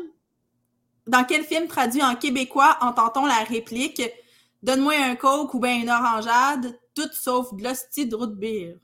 [1.07, 4.03] Dans quel film traduit en québécois entend-on la réplique
[4.63, 8.79] Donne-moi un coke ou bien une orangeade, tout sauf de l'hostie de root beer.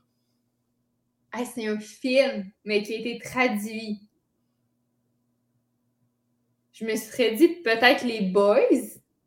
[1.33, 4.01] Hey, c'est un film, mais qui a été traduit.
[6.73, 8.59] Je me serais dit peut-être les boys,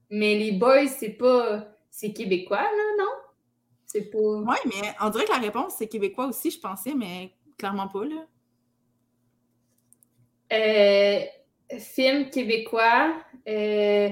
[0.09, 1.66] mais les boys, c'est pas.
[1.90, 3.30] C'est québécois, là, non?
[3.92, 4.18] C'est pas.
[4.18, 8.05] Ouais, mais on dirait que la réponse c'est québécois aussi, je pensais, mais clairement pas,
[8.05, 8.26] là.
[10.53, 11.20] Euh,
[11.79, 13.16] film québécois.
[13.48, 14.11] euh,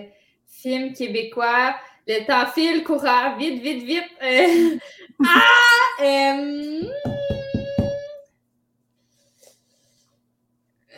[0.48, 1.76] film québécois.
[2.08, 4.04] Le temps file, courant, vite, vite, vite.
[4.22, 4.78] euh,
[5.24, 6.02] ah!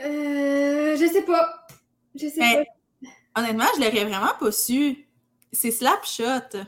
[0.02, 1.66] je sais pas.
[2.14, 3.40] Je sais Mais- pas.
[3.42, 5.06] Honnêtement, je l'aurais vraiment pas su.
[5.52, 6.58] C'est Slapshot.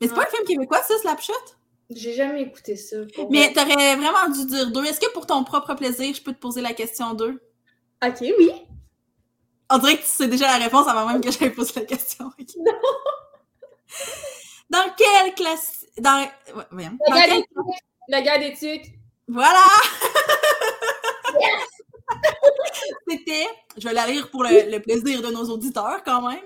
[0.00, 1.32] Mais c'est pas un film québécois, ça, Slapshot?
[1.90, 2.96] J'ai jamais écouté ça.
[3.30, 4.84] Mais t'aurais vraiment dû dire deux.
[4.84, 7.40] Est-ce que pour ton propre plaisir, je peux te poser la question deux?
[8.04, 8.50] Ok, oui.
[9.70, 12.30] On dirait que tu sais déjà la réponse avant même que j'aille poser la question.
[14.70, 15.84] Dans quelle classe.
[15.98, 16.20] Dans.
[16.20, 16.98] ouais, voyons.
[17.08, 17.26] La
[18.22, 18.92] guerre quelle- des tucs.
[19.28, 19.64] Voilà!
[23.08, 26.40] C'était, je vais la lire pour le, le plaisir de nos auditeurs quand même.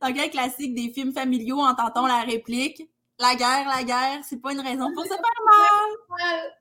[0.00, 2.82] Dans quel classique des films familiaux entend-on la réplique?
[3.18, 5.18] La guerre, la guerre, c'est pas une raison pour se faire
[6.08, 6.52] mal.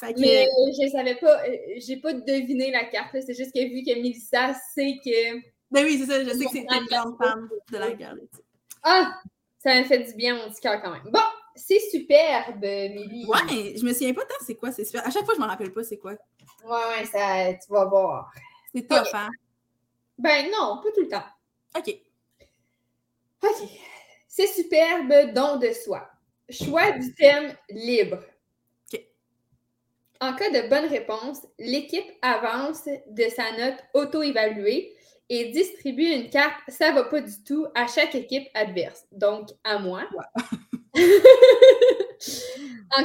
[0.00, 3.16] Que, Mais euh, je savais pas, euh, j'ai pas deviné la carte.
[3.20, 5.38] C'est juste que vu que Mélissa sait que.
[5.72, 8.14] ben oui, c'est ça, je sais que c'est une grande fan de la guerre.
[8.84, 9.20] Ah!
[9.58, 11.02] Ça m'a fait du bien mon petit cœur quand même.
[11.10, 11.18] Bon,
[11.56, 13.26] c'est superbe, Mélie.
[13.26, 15.04] Ouais, mais je me souviens pas tant c'est quoi, c'est super.
[15.04, 16.12] À chaque fois, je me rappelle pas c'est quoi.
[16.64, 18.30] Ouais, ouais, ça, tu vas voir.
[18.72, 19.30] C'est tough, hein?
[20.16, 21.24] Ben non, pas tout le temps.
[21.76, 21.94] OK.
[23.42, 23.68] OK.
[24.38, 26.08] C'est superbe, don de soi.
[26.48, 28.22] Choix du thème libre.
[30.20, 34.94] En cas de bonne réponse, l'équipe avance de sa note auto-évaluée
[35.28, 39.80] et distribue une carte Ça va pas du tout à chaque équipe adverse, donc à
[39.80, 40.04] moi.
[40.14, 41.00] en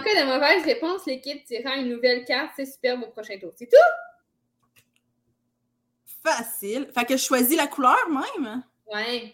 [0.03, 3.53] cas de mauvaise réponse, l'équipe tirera une nouvelle carte C'est superbe au prochain tour.
[3.55, 4.83] C'est tout?
[6.23, 6.91] Facile.
[6.93, 8.61] Fait que je choisis la couleur même?
[8.85, 9.33] Ouais.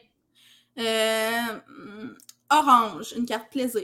[0.80, 2.16] Euh,
[2.50, 3.84] orange, une carte plaisir.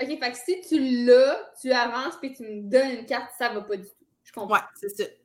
[0.00, 3.48] OK, fait que si tu l'as, tu avances puis tu me donnes une carte, ça
[3.48, 4.06] va pas du tout.
[4.24, 4.54] Je comprends.
[4.54, 5.04] Ouais, c'est ça.
[5.04, 5.16] Puis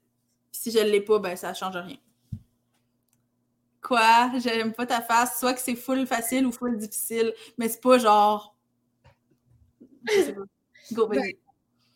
[0.51, 1.97] si je l'ai pas, ben ça change rien.
[3.81, 4.31] Quoi?
[4.39, 5.39] J'aime pas ta face.
[5.39, 8.55] Soit que c'est full facile ou full difficile, mais c'est pas genre.
[10.07, 10.41] Je sais pas.
[10.93, 11.37] Go, vas-y.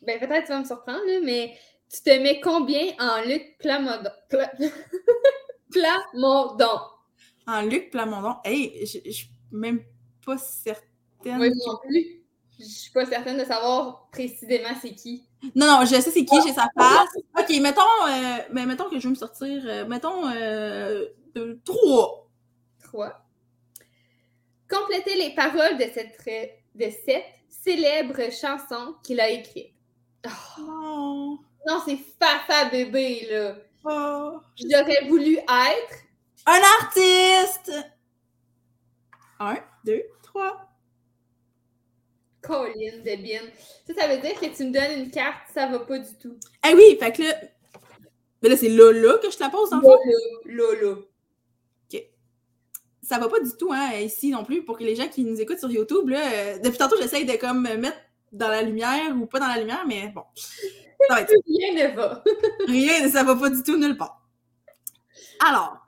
[0.02, 1.58] Ben, peut-être tu vas me surprendre, là, mais
[1.92, 4.12] tu te mets combien en Luc Plamondon?
[4.30, 4.52] Pla...
[5.72, 6.80] Plamondon.
[7.48, 8.36] En Luc Plamondon.
[8.44, 9.82] Hey, je suis même
[10.26, 10.86] pas certaine.
[11.26, 12.22] Oui, moi non plus.
[12.58, 15.28] Je suis pas certaine de savoir précisément c'est qui.
[15.56, 17.10] Non, non, je sais c'est qui, j'ai sa face.
[17.38, 19.62] Ok, mettons, euh, mais mettons que je veux me sortir.
[19.66, 21.06] euh, mettons euh,
[21.66, 22.30] trois.
[22.82, 23.26] Trois.
[24.70, 26.18] Complétez les paroles de cette,
[26.76, 29.74] de cette célèbre chanson qu'il a écrite.
[30.60, 31.38] Non.
[31.68, 33.58] Non, c'est Fafa bébé, là.
[33.84, 34.40] Oh.
[34.56, 36.05] J'aurais voulu être.
[36.46, 37.72] Un artiste!
[39.40, 40.70] Un, deux, trois.
[42.42, 43.46] Colin de Bin.
[43.88, 46.38] Ça, ça veut dire que tu me donnes une carte, ça va pas du tout.
[46.62, 47.34] Ah oui, fait que là.
[48.42, 49.88] Mais là, c'est là que je te la pose, en fait.
[50.46, 51.08] Lolo, Lolo.
[53.02, 54.64] Ça va pas du tout, hein, ici non plus.
[54.66, 57.34] Pour que les gens qui nous écoutent sur YouTube, là, euh, depuis tantôt, j'essaye de
[57.34, 57.98] comme me mettre
[58.32, 60.24] dans la lumière ou pas dans la lumière, mais bon.
[61.08, 62.24] Ça va être Rien ne va.
[62.68, 64.28] rien, ça va pas du tout nulle part.
[65.48, 65.85] Alors,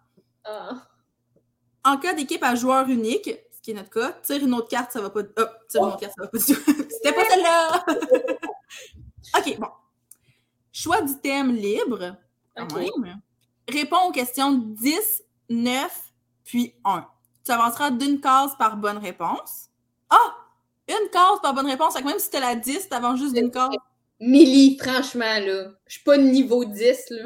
[0.47, 0.87] Ah.
[1.83, 4.91] en cas d'équipe à joueur unique, ce qui est notre cas, tire une autre carte,
[4.91, 5.21] ça va pas.
[5.37, 6.53] Oh, tire une autre carte, ça va pas du tout.
[6.89, 7.85] C'était pas celle-là!
[9.37, 9.67] ok, bon.
[10.71, 12.15] Choix du thème libre,
[12.55, 12.97] quand Ok.
[12.99, 13.19] même.
[13.67, 16.13] Réponds aux questions 10, 9,
[16.45, 17.05] puis 1.
[17.43, 19.67] Tu avanceras d'une case par bonne réponse.
[20.09, 20.35] Ah!
[20.87, 22.01] Une case par bonne réponse.
[22.01, 23.75] Même si t'as la 10, t'avances juste d'une case.
[24.19, 25.71] Millie, franchement, là.
[25.85, 27.25] Je suis pas de niveau 10, là.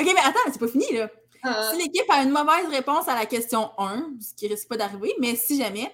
[0.00, 1.10] Ok, mais attends, c'est pas fini, là.
[1.42, 1.70] Ah.
[1.70, 5.14] Si l'équipe a une mauvaise réponse à la question 1, ce qui risque pas d'arriver,
[5.20, 5.92] mais si jamais,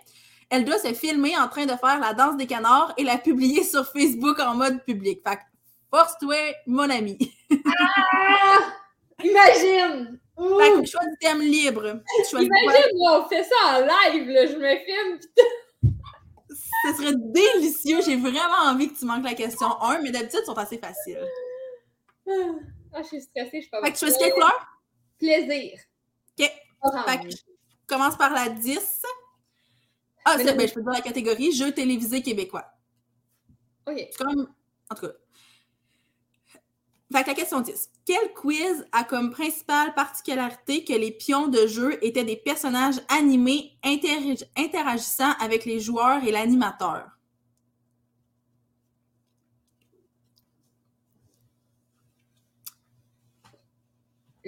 [0.49, 3.65] elle doit se filmer en train de faire la danse des canards et la publier
[3.65, 5.23] sur Facebook en mode public.
[5.27, 5.43] Fait que
[5.91, 7.19] force-toi, mon ami.
[7.67, 8.59] Ah!
[9.25, 10.21] Imagine!
[10.37, 10.59] Ouh!
[10.59, 12.01] Fait que choix du thème libre.
[12.31, 12.43] Quoi?
[12.43, 14.47] Imagine, on fait ça en live, là.
[14.47, 15.19] Je me filme,
[16.85, 18.03] Ce serait délicieux.
[18.05, 21.27] J'ai vraiment envie que tu manques la question 1, mais d'habitude, ils sont assez faciles.
[22.99, 24.67] Ah, je suis stressée, je suis pas Fait que tu choisis quelle couleur?
[25.19, 25.79] Plaisir.
[26.39, 26.51] Ok.
[26.81, 27.05] Orange.
[27.05, 27.37] Fait que je
[27.87, 29.03] commence par la 10.
[30.25, 32.65] Ah, c'est, ben, je peux dire la catégorie Jeux télévisés québécois.
[33.87, 34.09] OK.
[34.11, 34.47] C'est même.
[34.91, 35.13] En tout cas.
[37.13, 37.91] Fait que la question 10.
[38.07, 43.79] Quel quiz a comme principale particularité que les pions de jeu étaient des personnages animés
[43.85, 47.11] interag- interagissant avec les joueurs et l'animateur?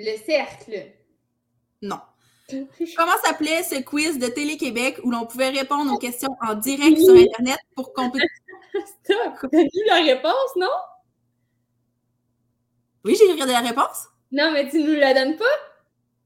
[0.00, 0.92] Le cercle.
[1.82, 1.98] Non.
[2.96, 7.16] Comment s'appelait ce quiz de Télé-Québec où l'on pouvait répondre aux questions en direct sur
[7.16, 8.28] Internet pour compéter?
[9.02, 9.50] Stop!
[9.50, 10.70] T'as vu la réponse, non?
[13.04, 14.06] Oui, j'ai regardé la réponse.
[14.30, 15.44] Non, mais tu nous la donnes pas?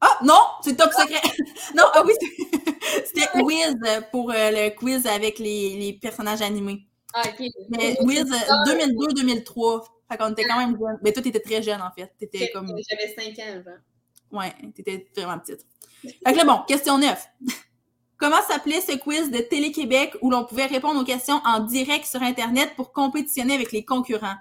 [0.03, 1.23] Ah, non, c'est top secret.
[1.75, 2.13] non, ah oui,
[3.07, 3.77] c'était Wiz
[4.11, 6.85] pour euh, le quiz avec les, les personnages animés.
[7.15, 7.47] Ah, OK.
[7.71, 9.87] Mais Wiz euh, 2002-2003.
[10.13, 10.99] Fait qu'on était quand même jeune.
[11.03, 12.13] Mais toi, t'étais très jeune, en fait.
[12.19, 12.67] T'étais comme.
[12.67, 14.41] J'avais 5 ans, genre.
[14.41, 15.67] Ouais, t'étais vraiment petite.
[16.03, 17.27] Fait que là, bon, question 9.
[18.19, 22.23] Comment s'appelait ce quiz de Télé-Québec où l'on pouvait répondre aux questions en direct sur
[22.23, 24.37] Internet pour compétitionner avec les concurrents?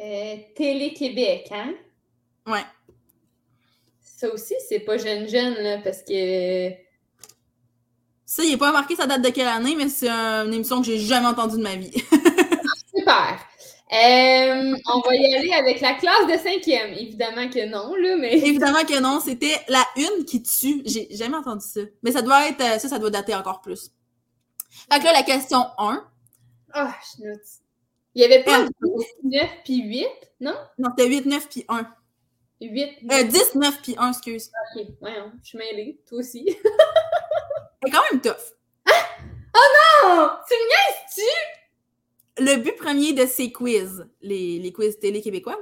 [0.00, 1.74] Euh, Télé-Québec, hein?
[2.46, 2.64] Ouais.
[4.00, 6.83] Ça aussi, c'est pas jeune-jeune, là, parce que...
[8.26, 10.86] Ça, il n'est pas marqué sa date de quelle année, mais c'est une émission que
[10.86, 11.92] j'ai jamais entendue de ma vie.
[12.96, 13.38] Super!
[13.92, 16.94] Euh, on va y aller avec la classe de cinquième.
[16.94, 18.32] Évidemment que non, là, mais...
[18.38, 20.82] Évidemment que non, c'était la une qui tue.
[20.86, 21.80] J'ai jamais entendu ça.
[22.02, 22.60] Mais ça doit être.
[22.60, 23.90] euh, Ça, ça doit dater encore plus.
[24.90, 26.04] Fait que là, la question 1.
[26.72, 27.40] Ah, je note.
[28.16, 28.68] Il y avait pas Euh.
[29.22, 30.06] 9 puis 8,
[30.40, 30.54] non?
[30.78, 31.86] Non, c'était 8, 9 puis 1.
[32.62, 34.50] 8, Euh, 10, 9 puis 1, excuse.
[34.76, 34.86] ok.
[35.02, 36.00] Ouais, hein, je suis mêlée.
[36.08, 36.56] Toi aussi.
[37.84, 38.54] C'est quand même tough.
[39.56, 40.28] Oh!
[40.48, 42.42] Tu me niaises-tu?
[42.44, 45.58] Le but premier de ces quiz, les, les quiz télé québécois,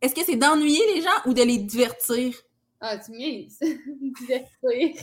[0.00, 2.34] est-ce que c'est d'ennuyer les gens ou de les divertir?
[2.80, 3.58] Ah, tu me niaises.
[4.20, 4.94] Divertir.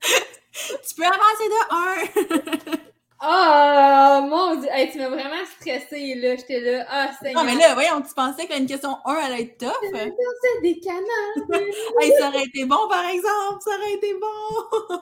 [0.00, 2.76] tu peux avancer de
[3.22, 4.22] 1.
[4.22, 4.68] Oh mon dieu!
[4.72, 6.34] Hey, tu m'as vraiment stressée, là.
[6.36, 6.84] J'étais là.
[6.88, 7.32] Ah, c'est.
[7.32, 9.70] non, mais là, voyons, tu pensais que une question 1 allait être tough?
[9.92, 11.62] C'est des canards!
[12.00, 13.60] hey, ça aurait été bon, par exemple!
[13.60, 14.98] Ça aurait été bon!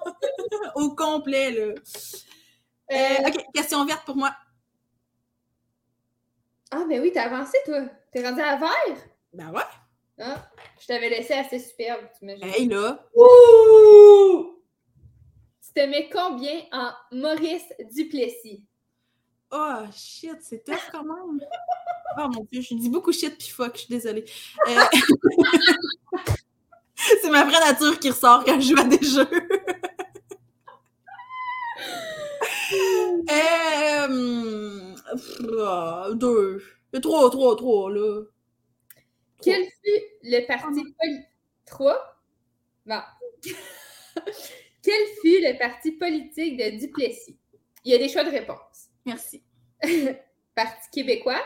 [0.75, 1.75] Au complet, là.
[2.93, 4.35] Euh, ok, question verte pour moi.
[6.71, 7.81] Ah, ben oui, t'as avancé, toi.
[8.13, 8.97] T'es rendu à vert?
[9.33, 9.63] Ben ouais.
[10.19, 12.49] Ah, je t'avais laissé assez superbe, tu imagines.
[12.55, 13.09] Hey, là.
[13.15, 14.60] Ouh!
[15.75, 18.65] Tu te mets combien en Maurice Duplessis?
[19.53, 21.39] Oh, shit, c'est tough quand même.
[22.19, 24.25] Oh mon dieu, je dis beaucoup shit puis fuck, je suis désolée.
[24.67, 24.83] Euh...
[26.97, 29.31] c'est ma vraie nature qui ressort quand je joue à des jeux.
[36.09, 36.15] euh...
[36.15, 36.65] deux.
[37.01, 38.23] Trois, trois, trois, là.
[39.41, 41.29] Quel fut le parti politique...
[41.65, 42.21] Trois?
[42.87, 43.03] Bon.
[44.83, 47.37] Quel fut le parti politique de Duplessis?
[47.85, 48.89] Il y a des choix de réponse.
[49.07, 49.43] Merci.
[50.55, 51.43] parti québécois,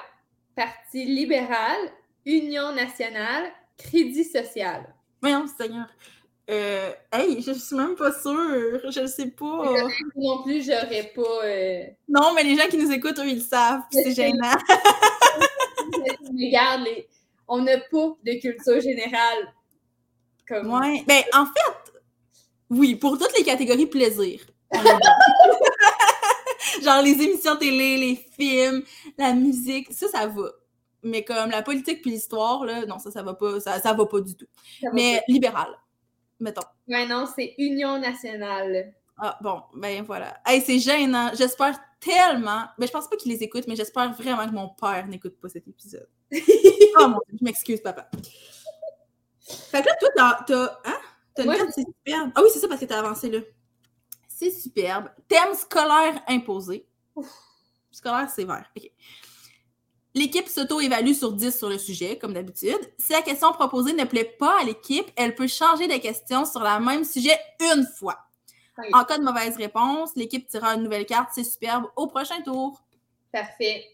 [0.57, 1.79] Parti libéral,
[2.25, 4.95] Union nationale, Crédit social.
[5.21, 5.89] Voyons, Seigneur.
[6.51, 8.81] Euh, hey, je suis même pas sûre.
[8.91, 9.89] Je ne sais pas.
[10.17, 11.45] Non plus, j'aurais pas.
[11.45, 11.85] Euh...
[12.09, 13.83] Non, mais les gens qui nous écoutent, eux, ils le savent.
[13.91, 14.55] C'est gênant.
[16.39, 17.09] Regarde, les...
[17.49, 19.55] on n'a pas de culture générale.
[20.47, 20.73] Comme...
[20.73, 21.03] Ouais.
[21.09, 21.84] Ben, en fait,
[22.71, 24.41] oui, pour toutes les catégories plaisir.
[26.83, 28.83] Genre les émissions télé, les films,
[29.17, 30.51] la musique, ça, ça va.
[31.03, 34.07] Mais comme la politique puis l'histoire, là, non, ça, ça va pas, ça, ça va
[34.07, 34.47] pas du tout.
[34.93, 35.69] Mais libéral,
[36.41, 36.63] mettons.
[36.89, 38.95] Ouais, non, c'est Union nationale.
[39.19, 40.41] Ah, bon, ben voilà.
[40.45, 41.31] Hey, c'est gênant.
[41.35, 42.65] J'espère tellement.
[42.79, 45.49] Ben, je pense pas qu'il les écoute, mais j'espère vraiment que mon père n'écoute pas
[45.49, 46.09] cet épisode.
[46.33, 48.11] oh mon dieu, je m'excuse, papa.
[49.71, 50.79] Fait que là, toi, t'as.
[50.85, 50.99] Hein?
[51.35, 51.59] T'as une ouais.
[51.75, 52.33] c'est superbe.
[52.35, 53.41] Ah oui, c'est ça, parce que t'as avancé là.
[54.29, 55.11] C'est superbe.
[55.29, 56.87] Thème scolaire imposé.
[57.15, 57.29] Ouf.
[57.91, 58.71] Scolaire sévère.
[58.77, 58.91] OK.
[60.17, 62.79] L'équipe s'auto-évalue sur 10 sur le sujet, comme d'habitude.
[62.99, 66.61] Si la question proposée ne plaît pas à l'équipe, elle peut changer de question sur
[66.61, 68.19] le même sujet une fois.
[68.79, 68.87] Oui.
[68.93, 71.31] En cas de mauvaise réponse, l'équipe tirera une nouvelle carte.
[71.35, 71.87] C'est superbe.
[71.97, 72.81] Au prochain tour.
[73.33, 73.85] Parfait.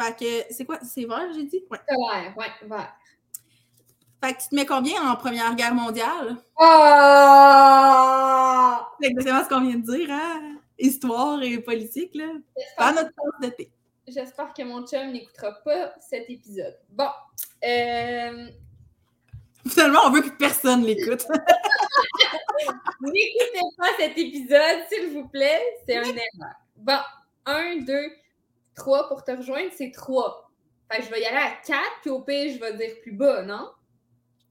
[0.00, 0.78] Fait que, c'est quoi?
[0.82, 1.64] C'est vert, j'ai dit?
[1.70, 1.78] Ouais.
[1.88, 2.94] Scolaire, ouais, vert.
[4.22, 6.36] Fait que tu te mets combien en Première Guerre mondiale?
[6.58, 6.66] Oh!
[9.00, 10.56] C'est exactement ce qu'on vient de dire, hein?
[10.78, 12.26] Histoire et politique, là.
[12.76, 13.72] Pas notre tasse de thé.
[14.06, 16.76] J'espère que mon chum n'écoutera pas cet épisode.
[16.90, 17.08] Bon.
[17.64, 18.48] Euh...
[19.66, 21.26] Finalement, on veut que personne l'écoute.
[23.00, 25.62] N'écoutez pas cet épisode, s'il vous plaît.
[25.86, 26.56] C'est un erreur.
[26.76, 26.98] Bon.
[27.46, 28.10] Un, deux,
[28.74, 30.50] trois pour te rejoindre, c'est trois.
[30.90, 33.12] Fait que je vais y aller à quatre, puis au pire, je vais dire plus
[33.12, 33.70] bas, non?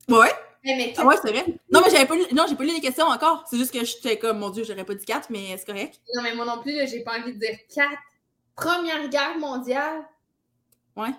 [0.09, 0.31] Ouais.
[0.63, 1.45] Mais ah ouais, c'est vrai.
[1.71, 2.23] Non, mais j'avais pas lu...
[2.33, 3.45] Non, j'ai pas lu les questions encore.
[3.49, 6.01] C'est juste que j'étais comme, mon Dieu, j'aurais pas dit 4, mais c'est correct.
[6.15, 7.89] Non, mais moi non plus, j'ai pas envie de dire 4.
[8.55, 10.03] Première guerre mondiale.
[10.97, 11.13] Ouais.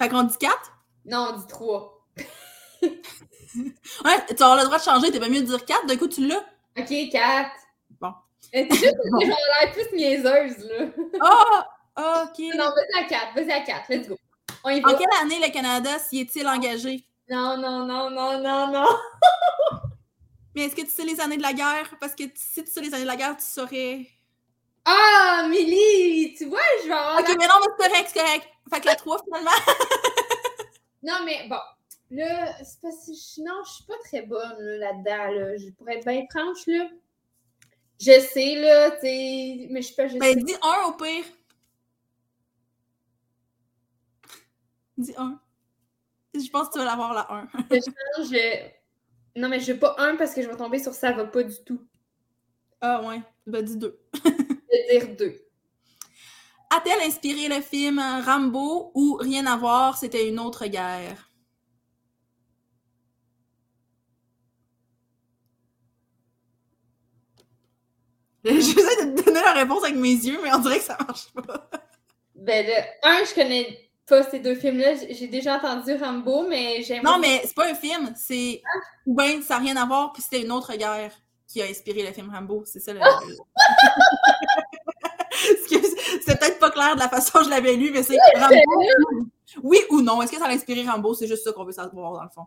[0.00, 0.72] Fait qu'on dit 4?
[1.06, 2.06] Non, on dit 3.
[2.82, 6.08] ouais, tu avoir le droit de changer, t'es pas mieux de dire 4, d'un coup
[6.08, 6.44] tu l'as.
[6.76, 7.50] Ok, 4.
[8.00, 8.12] Bon.
[8.40, 9.18] C'est juste bon.
[9.18, 10.86] que j'aurais l'air plus niaiseuse, là.
[11.20, 11.60] Oh!
[11.96, 12.38] ok.
[12.56, 14.16] Non, vas-y à 4, vas-y à 4, let's go.
[14.64, 17.04] En quelle année le Canada s'y est-il engagé?
[17.28, 18.86] Non, non, non, non, non, non.
[20.54, 21.94] Mais est-ce que tu sais les années de la guerre?
[21.98, 24.06] Parce que si tu sais les années de la guerre, tu saurais.
[24.84, 26.34] Ah, Milly!
[26.36, 27.20] Tu vois, je vais avoir.
[27.20, 28.48] Ok, mais non, mais c'est correct, c'est correct.
[28.72, 29.50] Fait que la 3, finalement.
[31.02, 31.56] non, mais bon.
[32.10, 33.42] Là, c'est parce que je...
[33.42, 35.30] non, je suis pas très bonne là-dedans.
[35.30, 35.56] Là.
[35.56, 36.88] Je pourrais être bien franche, là.
[37.98, 39.66] Je sais, là, tu sais.
[39.70, 40.06] Mais je suis pas.
[40.08, 41.24] Ben, dis un au pire.
[45.02, 45.40] Dis 1.
[46.34, 47.48] Je pense que tu vas l'avoir la 1.
[47.70, 48.72] je change.
[49.34, 51.42] Non, mais je veux pas 1 parce que je vais tomber sur ça va pas
[51.42, 51.84] du tout.
[52.80, 53.20] Ah ouais.
[53.46, 54.00] Ben dis 2.
[54.24, 55.42] je vais dire 2.
[56.70, 61.30] A-t-elle inspiré le film Rambo ou Rien à voir, c'était une autre guerre?
[68.44, 71.32] J'essaie de te donner la réponse avec mes yeux, mais on dirait que ça marche
[71.32, 71.70] pas.
[72.34, 72.72] Ben, le
[73.08, 74.94] 1, je connais pas ces deux films-là.
[75.08, 77.02] J'ai déjà entendu Rambo, mais j'aime.
[77.02, 78.12] Non, mais c'est pas un film.
[78.14, 78.62] C'est.
[79.06, 81.12] Ou bien ça n'a rien à voir, puis c'était une autre guerre
[81.48, 82.62] qui a inspiré le film Rambo.
[82.66, 83.00] C'est ça le.
[86.24, 88.54] c'est peut-être pas clair de la façon dont je l'avais lu, mais c'est Rambo.
[89.62, 90.20] Oui ou non?
[90.20, 91.14] Est-ce que ça a inspiré Rambo?
[91.14, 92.46] C'est juste ça qu'on veut savoir dans le fond.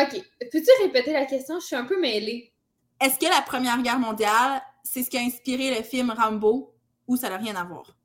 [0.00, 0.22] OK.
[0.52, 1.58] Peux-tu répéter la question?
[1.58, 2.52] Je suis un peu mêlée.
[3.00, 6.74] Est-ce que la Première Guerre mondiale, c'est ce qui a inspiré le film Rambo
[7.08, 7.96] ou ça n'a rien à voir?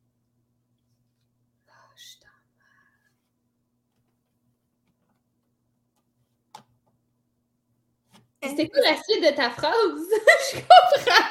[8.42, 9.74] C'était quoi la suite de ta phrase?
[10.54, 11.26] je comprends.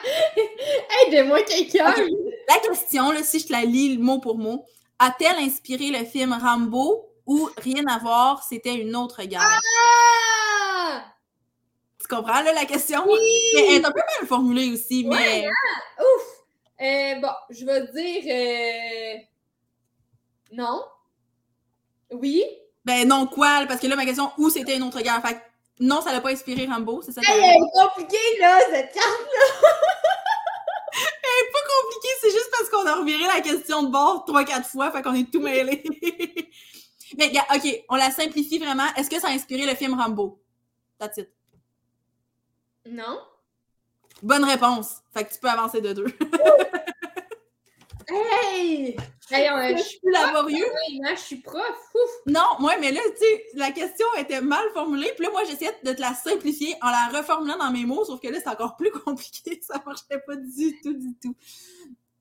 [1.07, 1.95] Aide-moi quelqu'un.
[2.49, 4.65] La question, là, si je te la lis mot pour mot,
[4.99, 9.41] a-t-elle inspiré le film Rambo ou rien à voir, c'était une autre guerre?
[9.43, 11.05] Ah!
[12.01, 13.03] Tu comprends, là, la question?
[13.07, 13.19] Oui!
[13.55, 15.17] Mais elle est un peu mal formulée aussi, mais...
[15.17, 15.49] Ouais,
[15.99, 16.39] Ouf!
[16.81, 19.19] Euh, bon, je vais dire euh,
[20.53, 20.85] non.
[22.11, 22.45] Oui.
[22.85, 23.65] Ben non, quoi?
[23.67, 25.21] Parce que là, ma question, où c'était une autre guerre?
[25.21, 25.43] Fait
[25.81, 27.21] non, ça l'a pas inspiré Rambo, c'est ça?
[27.27, 29.29] elle est compliquée, là, cette carte.
[30.93, 34.69] C'est pas compliqué, c'est juste parce qu'on a reviré la question de bord trois, quatre
[34.69, 35.83] fois, fait qu'on est tout mêlé.
[37.19, 38.87] Mais ok, on la simplifie vraiment.
[38.97, 40.43] Est-ce que ça a inspiré le film Rambo?
[40.99, 41.31] That's it.
[42.87, 43.21] Non.
[44.23, 44.97] Bonne réponse.
[45.15, 46.07] Fait que tu peux avancer de deux.
[48.11, 48.97] Hey!
[49.31, 50.65] Hey, on, je suis plus laborieux.
[50.89, 51.63] Oui, je suis prof.
[51.95, 52.11] Ouf.
[52.27, 55.11] Non, moi, mais là, tu sais, la question était mal formulée.
[55.17, 58.21] Puis là, moi, j'essayais de te la simplifier en la reformulant dans mes mots, sauf
[58.21, 59.61] que là, c'est encore plus compliqué.
[59.63, 61.35] Ça marchait pas du tout, du tout.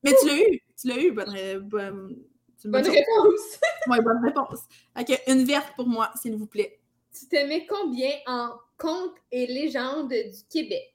[0.02, 0.62] Mais tu l'as eu.
[0.80, 1.10] Tu l'as eu.
[1.12, 2.16] Bonne, ré- bonne,
[2.64, 3.58] Bonne réponse.
[3.88, 4.60] Ouais, bonne réponse.
[4.98, 6.78] Ok, une verte pour moi, s'il vous plaît.
[7.18, 10.92] Tu t'aimais combien en contes et légendes du Québec?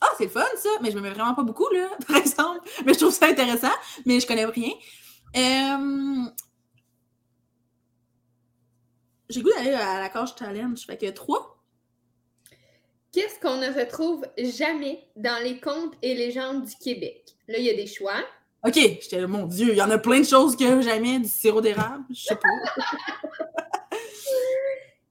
[0.00, 0.68] Ah, c'est le fun, ça!
[0.82, 2.60] Mais je me mets vraiment pas beaucoup, là, par exemple.
[2.84, 3.72] Mais je trouve ça intéressant,
[4.04, 4.70] mais je connais rien.
[5.36, 6.24] Euh...
[9.28, 10.86] J'ai goût d'aller à la cage challenge.
[10.86, 11.56] Fait que trois.
[13.12, 17.34] Qu'est-ce qu'on ne retrouve jamais dans les contes et légendes du Québec?
[17.48, 18.22] Là, il y a des choix.
[18.64, 21.28] Ok, j'étais là, mon Dieu, il y en a plein de choses que jamais, du
[21.28, 22.48] sirop d'érable, je sais pas.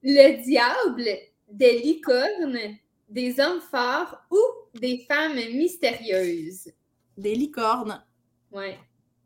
[0.04, 1.10] Le diable,
[1.50, 2.78] des licornes,
[3.10, 4.40] des hommes forts ou
[4.80, 6.72] des femmes mystérieuses?
[7.18, 8.04] Des licornes.
[8.52, 8.78] Ouais.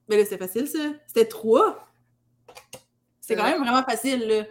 [0.10, 0.80] Mais là, c'est facile, ça.
[1.08, 1.88] C'était trois.
[3.22, 3.52] C'est quand Ouais.
[3.52, 4.44] même vraiment facile, là.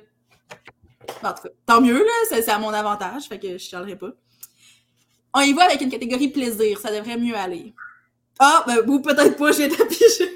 [1.22, 2.12] En tout cas, tant mieux, là.
[2.28, 4.12] C'est c'est à mon avantage, fait que je chialerai pas.
[5.34, 6.78] On y va avec une catégorie plaisir.
[6.80, 7.74] Ça devrait mieux aller.
[8.38, 10.30] Ah, ben, ou peut-être pas, j'ai tapigé.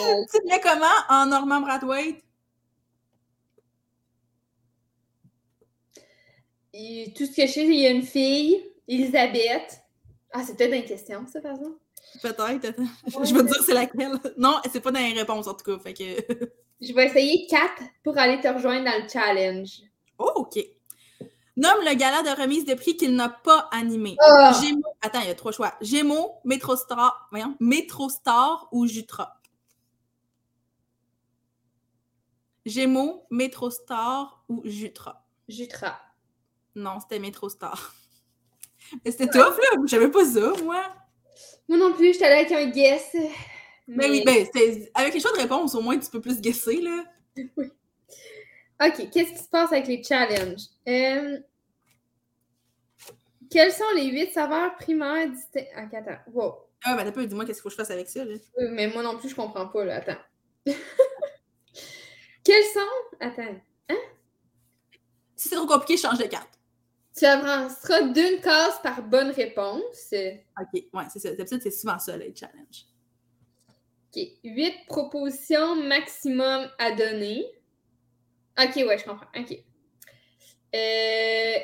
[0.00, 2.22] Euh, tu te mets comment en Norman Brathwaite?
[6.72, 9.80] et tout ce que je sais, il y a une fille, Elisabeth.
[10.32, 11.78] Ah, c'était dans les questions, ça, par exemple?
[12.22, 12.82] Peut-être, attends.
[13.24, 14.18] Je vais te dire c'est laquelle.
[14.36, 15.78] Non, c'est pas dans les réponses, en tout cas.
[15.78, 16.50] Fait que.
[16.80, 19.82] Je vais essayer quatre pour aller te rejoindre dans le challenge.
[20.18, 20.58] Oh, OK.
[21.56, 24.16] Nomme le gala de remise de prix qu'il n'a pas animé.
[24.20, 24.52] Ah!
[24.60, 24.82] Gémeaux.
[25.00, 25.74] Attends, il y a trois choix.
[25.80, 29.40] Gémeaux, Métrostar, voyons, Métrostar ou Jutra?
[32.66, 35.24] Gémeaux, Métrostar ou Jutra?
[35.48, 36.00] Jutra.
[36.74, 37.94] Non, c'était Métrostar.
[39.04, 39.78] Mais c'était tough, là.
[39.84, 40.82] Je savais pas ça, moi.
[41.68, 43.16] Moi non plus, j'étais allée avec un guess.
[43.86, 44.46] Mais oui, ben,
[44.94, 47.04] avec les choix de réponse, au moins, tu peux plus guesser, là.
[47.36, 50.62] OK, qu'est-ce qui se passe avec les challenges?
[50.88, 51.38] Euh,
[53.50, 55.68] Quelles sont les huit saveurs primaires distinctes?
[55.76, 56.18] Ok, attends.
[56.32, 56.54] Wow.
[56.84, 58.34] Ah, ben, t'as pas, dis-moi qu'est-ce qu'il faut que je fasse avec ça, là?
[58.58, 59.96] Euh, Mais moi non plus, je comprends pas, là.
[59.96, 60.20] Attends.
[62.44, 62.80] Quels sont...
[63.20, 63.60] Attends.
[65.36, 66.53] Si c'est trop compliqué, je change de carte.
[67.16, 70.12] Tu avanceras d'une case par bonne réponse.
[70.12, 71.30] OK, ouais, c'est ça.
[71.34, 72.86] D'habitude, c'est souvent ça, les challenges.
[74.16, 74.22] OK.
[74.42, 77.46] Huit propositions maximum à donner.
[78.58, 79.26] OK, ouais, je comprends.
[79.36, 79.58] OK.
[80.74, 81.54] Euh...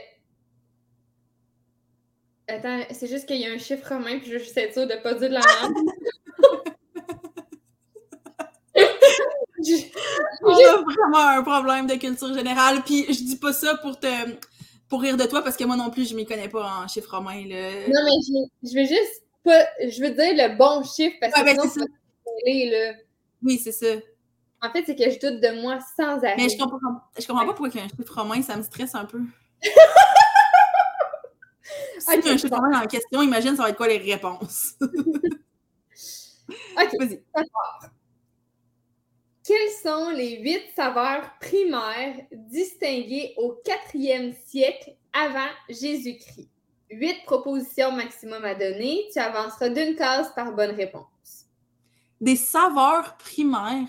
[2.48, 4.86] Attends, c'est juste qu'il y a un chiffre romain, puis je veux juste être sûre
[4.86, 5.74] de ne pas dire de la merde.
[9.62, 9.90] Je-
[10.42, 12.82] On a vraiment un problème de culture générale.
[12.84, 14.06] Puis je dis pas ça pour te
[14.90, 17.16] pour rire de toi parce que moi non plus, je m'y connais pas en chiffres
[17.16, 17.46] romains.
[17.46, 17.70] Là.
[17.88, 19.64] Non, mais je, je veux juste pas.
[19.80, 21.86] Je veux dire le bon chiffre parce que Ouais, ben, sinon, c'est ça.
[23.42, 23.86] Oui, c'est ça.
[24.62, 26.34] En fait, c'est que je doute de moi sans arrêt.
[26.36, 26.78] Mais je comprends,
[27.18, 29.20] je comprends pas pourquoi un chiffre romain, ça me stresse un peu.
[29.62, 29.70] si
[32.08, 33.88] Ok, il y a un chiffre romain dans la question, imagine ça va être quoi
[33.88, 34.74] les réponses?
[34.80, 34.90] OK.
[36.98, 37.22] Vas-y.
[39.44, 46.48] Quelles sont les huit saveurs primaires distinguées au 4e siècle avant Jésus-Christ?
[46.90, 49.08] Huit propositions maximum à donner.
[49.12, 51.46] Tu avanceras d'une case par bonne réponse.
[52.20, 53.88] Des saveurs primaires?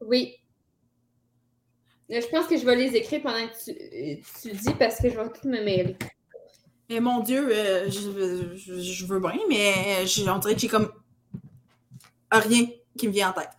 [0.00, 0.36] Oui.
[2.08, 5.00] Là, Je pense que je vais les écrire pendant que tu, euh, tu dis parce
[5.00, 5.96] que je vais tout me mêler.
[6.88, 10.68] Mais mon Dieu, euh, je, je- je veux bien, mais je- on dirait que j'ai
[10.68, 10.92] comme
[12.30, 12.66] rien
[12.96, 13.50] qui me vient en tête.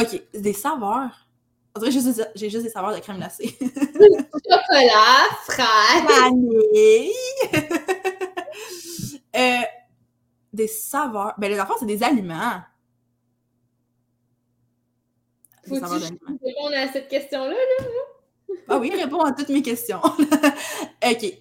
[0.00, 1.28] OK, des saveurs.
[1.74, 3.56] On dirait que j'ai juste, j'ai juste des saveurs de crème glacée.
[3.60, 6.04] Chocolat, fraise.
[6.08, 7.12] Vanille!
[9.34, 9.62] Euh,
[10.52, 11.32] des saveurs.
[11.38, 12.60] Ben, les enfants, c'est des aliments.
[15.66, 17.48] Faut-tu réponde à cette question-là?
[17.54, 17.84] Là?
[18.68, 20.00] Ah oui, réponds à toutes mes questions.
[21.02, 21.32] ok.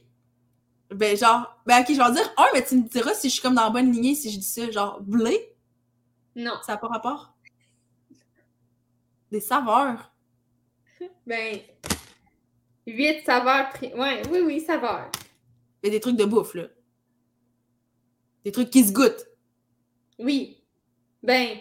[0.92, 3.34] Ben, genre, ben, ok, je vais en dire un, mais tu me diras si je
[3.34, 4.72] suis comme dans la bonne lignée si je dis ça.
[4.72, 5.54] Genre, blé,
[6.36, 6.54] Non.
[6.66, 7.34] ça n'a pas rapport?
[9.32, 10.12] Des saveurs.
[11.26, 11.60] Ben,
[12.86, 13.70] huit saveurs.
[13.82, 15.10] Ouais, oui, oui, saveurs.
[15.84, 16.66] Mais des trucs de bouffe, là.
[18.46, 19.26] Des trucs qui se goûtent.
[20.20, 20.64] Oui.
[21.24, 21.58] Ben.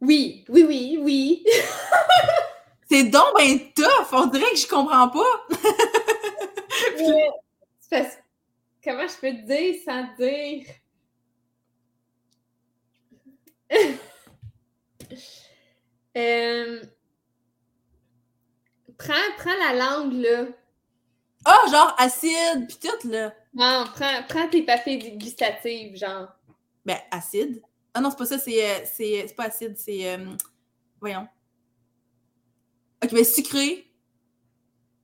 [0.00, 1.44] Oui, oui, oui, oui.
[2.90, 4.08] C'est donc ben tough!
[4.12, 5.46] On dirait que je comprends pas.
[6.98, 7.28] Mais
[7.78, 8.18] c'est parce-
[8.82, 10.66] Comment je peux te dire sans dire?
[16.16, 16.82] Euh,
[18.98, 20.44] Prends, prends la langue, là.
[21.46, 23.34] Ah, genre acide, pis tout, là.
[23.54, 26.28] Non, prends, prends tes papiers gustatives, genre.
[26.84, 27.62] Ben, acide.
[27.94, 30.06] Ah non, c'est pas ça, c'est euh, c'est c'est pas acide, c'est...
[30.12, 30.26] euh,
[31.00, 31.26] voyons.
[33.02, 33.90] Ok, ben sucré.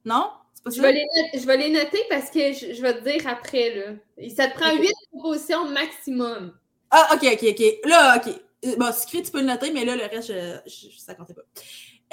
[0.05, 0.31] Non?
[0.55, 3.01] C'est pas Je vais, les noter, je vais les noter parce que je, je vais
[3.01, 4.29] te dire après, là.
[4.37, 4.81] Ça te prend Ok.
[4.81, 6.57] huit propositions maximum.
[6.91, 7.89] Ah, ok, ok, ok.
[7.89, 8.35] Là, ok.
[8.67, 11.14] Euh, Bon, sucré, tu peux le noter, mais là, le reste, je, je, je- ça
[11.14, 11.43] comptait pas.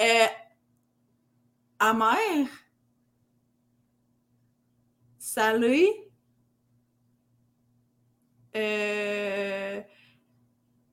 [0.02, 0.26] Euh,
[1.78, 2.48] amer.
[5.18, 5.88] Salé.
[8.56, 9.80] Euh,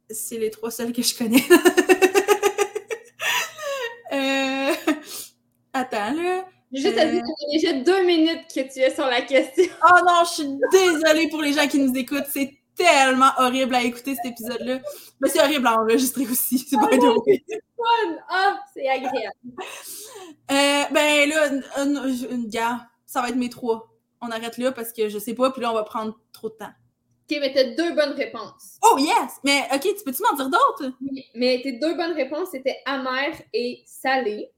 [0.09, 1.43] c'est les trois seuls que je connais.
[4.13, 4.73] euh,
[5.73, 6.45] attends, là.
[6.73, 9.65] J'ai juste à dire fait déjà deux minutes que tu es sur la question.
[9.83, 12.27] Oh non, je suis désolée pour les gens qui nous écoutent.
[12.31, 14.79] C'est tellement horrible à écouter cet épisode-là.
[15.19, 16.59] Mais c'est horrible à enregistrer aussi.
[16.59, 17.21] C'est pas drôle.
[18.29, 19.35] Ah, c'est agréable.
[20.51, 23.89] Euh, ben là, une, une, une- gars, ça va être mes trois.
[24.21, 26.55] On arrête là parce que je sais pas, puis là, on va prendre trop de
[26.55, 26.71] temps.
[27.29, 28.77] Ok, mais t'as deux bonnes réponses.
[28.83, 29.39] Oh yes!
[29.43, 30.91] Mais ok, tu peux-tu m'en dire d'autres?
[31.01, 34.51] Oui, mais tes deux bonnes réponses, c'était amer et salé.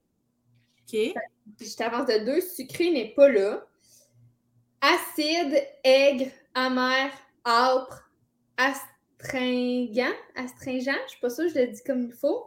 [0.82, 1.14] Ok.
[1.60, 2.40] Je t'avance de deux.
[2.40, 3.64] Sucré n'est pas là.
[4.80, 7.10] Acide, aigre, amer,
[7.46, 8.03] âpre,
[8.56, 10.14] astringent.
[10.34, 12.46] Astringent, je suis pas sûre, je le dis comme il faut.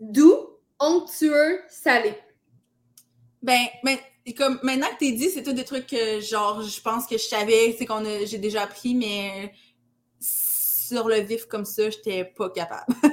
[0.00, 2.14] Doux, onctueux, salé.
[3.42, 3.96] Ben, ben,
[4.36, 7.24] comme maintenant que t'es dit, c'est tout des trucs que, genre, je pense que je
[7.24, 9.52] savais, c'est qu'on j'ai déjà appris, mais
[10.20, 12.94] sur le vif comme ça, j'étais pas capable.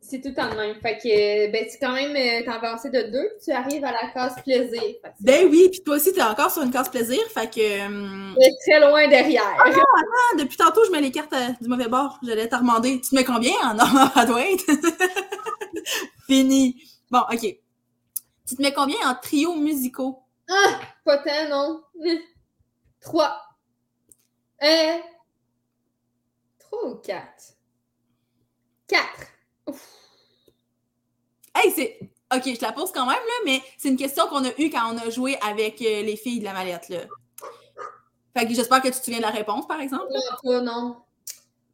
[0.00, 0.74] C'est- tout en même.
[0.80, 4.08] Fait que, ben, tu quand même euh, t'es avancé de deux, tu arrives à la
[4.12, 4.82] case plaisir.
[5.20, 7.86] Ben oui, puis toi aussi, t'es encore sur une case plaisir, fait que...
[7.86, 9.42] hum, très loin derrière.
[9.58, 12.18] Ah, depuis tantôt, je mets les cartes euh, du mauvais bord.
[12.22, 13.00] J'allais t'armander.
[13.00, 14.60] Tu te mets combien en Norman Radwaite?
[16.26, 16.82] Fini.
[17.10, 17.40] Bon, OK.
[17.40, 20.18] Tu te mets combien en trio musicaux?
[21.04, 21.82] Pas tant, non.
[23.00, 23.40] Trois.
[24.62, 24.98] Euh.
[26.58, 27.54] Trois ou quatre?
[28.92, 29.26] Quatre.
[29.66, 29.88] Ouf.
[31.54, 31.98] Hey, c'est...
[32.34, 34.70] OK, je te la pose quand même, là, mais c'est une question qu'on a eue
[34.70, 37.00] quand on a joué avec euh, les filles de la mallette, là.
[38.36, 40.06] Fait que j'espère que tu te souviens de la réponse, par exemple.
[40.44, 40.96] Non, non.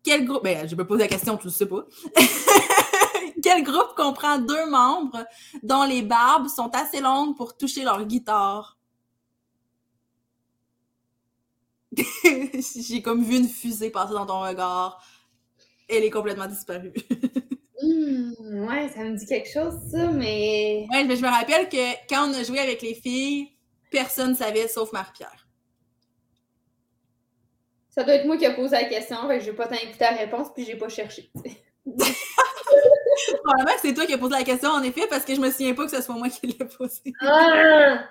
[0.03, 0.43] Quel groupe...
[0.43, 1.85] Ben, je me pose la question, tu le sais pas.
[3.43, 5.25] Quel groupe comprend deux membres
[5.63, 8.77] dont les barbes sont assez longues pour toucher leur guitare?
[12.25, 15.01] J'ai comme vu une fusée passer dans ton regard.
[15.89, 16.93] Elle est complètement disparue.
[17.81, 18.33] Hmm,
[18.67, 20.85] ouais, ça me dit quelque chose, ça, mais.
[20.91, 23.53] ouais, mais je me rappelle que quand on a joué avec les filles,
[23.89, 25.47] personne ne savait sauf Marie-Pierre.
[27.89, 30.01] Ça doit être moi qui ai posé la question, fait que j'ai pas tant écouté
[30.01, 31.31] la réponse, puis j'ai pas cherché.
[33.45, 35.51] Probablement que c'est toi qui as posé la question, en effet, parce que je me
[35.51, 37.13] souviens pas que ce soit moi qui l'ai posée.
[37.21, 38.05] Ah!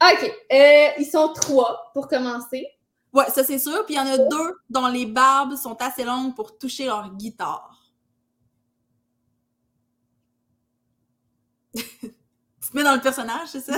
[0.00, 2.66] Ok, euh, ils sont trois pour commencer.
[3.12, 3.84] Ouais, ça c'est sûr.
[3.86, 7.14] Puis il y en a deux dont les barbes sont assez longues pour toucher leur
[7.16, 7.78] guitare.
[11.74, 13.74] tu te mets dans le personnage, c'est ça?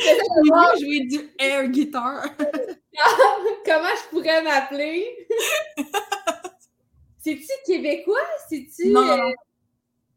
[0.00, 2.24] J'ai vu jouer du air guitar.
[3.64, 5.28] Comment je pourrais m'appeler?
[7.18, 8.20] C'est-tu québécois?
[8.48, 8.90] C'est-tu.
[8.92, 9.28] Non, non, non.
[9.30, 9.32] euh,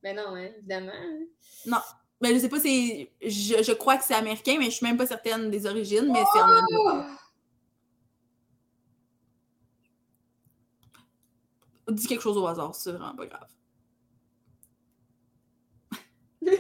[0.04, 0.92] Ben non, hein, évidemment.
[2.22, 3.10] Mais je sais pas, c'est.
[3.22, 6.24] Je, je crois que c'est américain, mais je suis même pas certaine des origines, mais
[6.34, 7.16] c'est en Angleterre.
[11.90, 13.48] Dis quelque chose au hasard, c'est vraiment pas grave.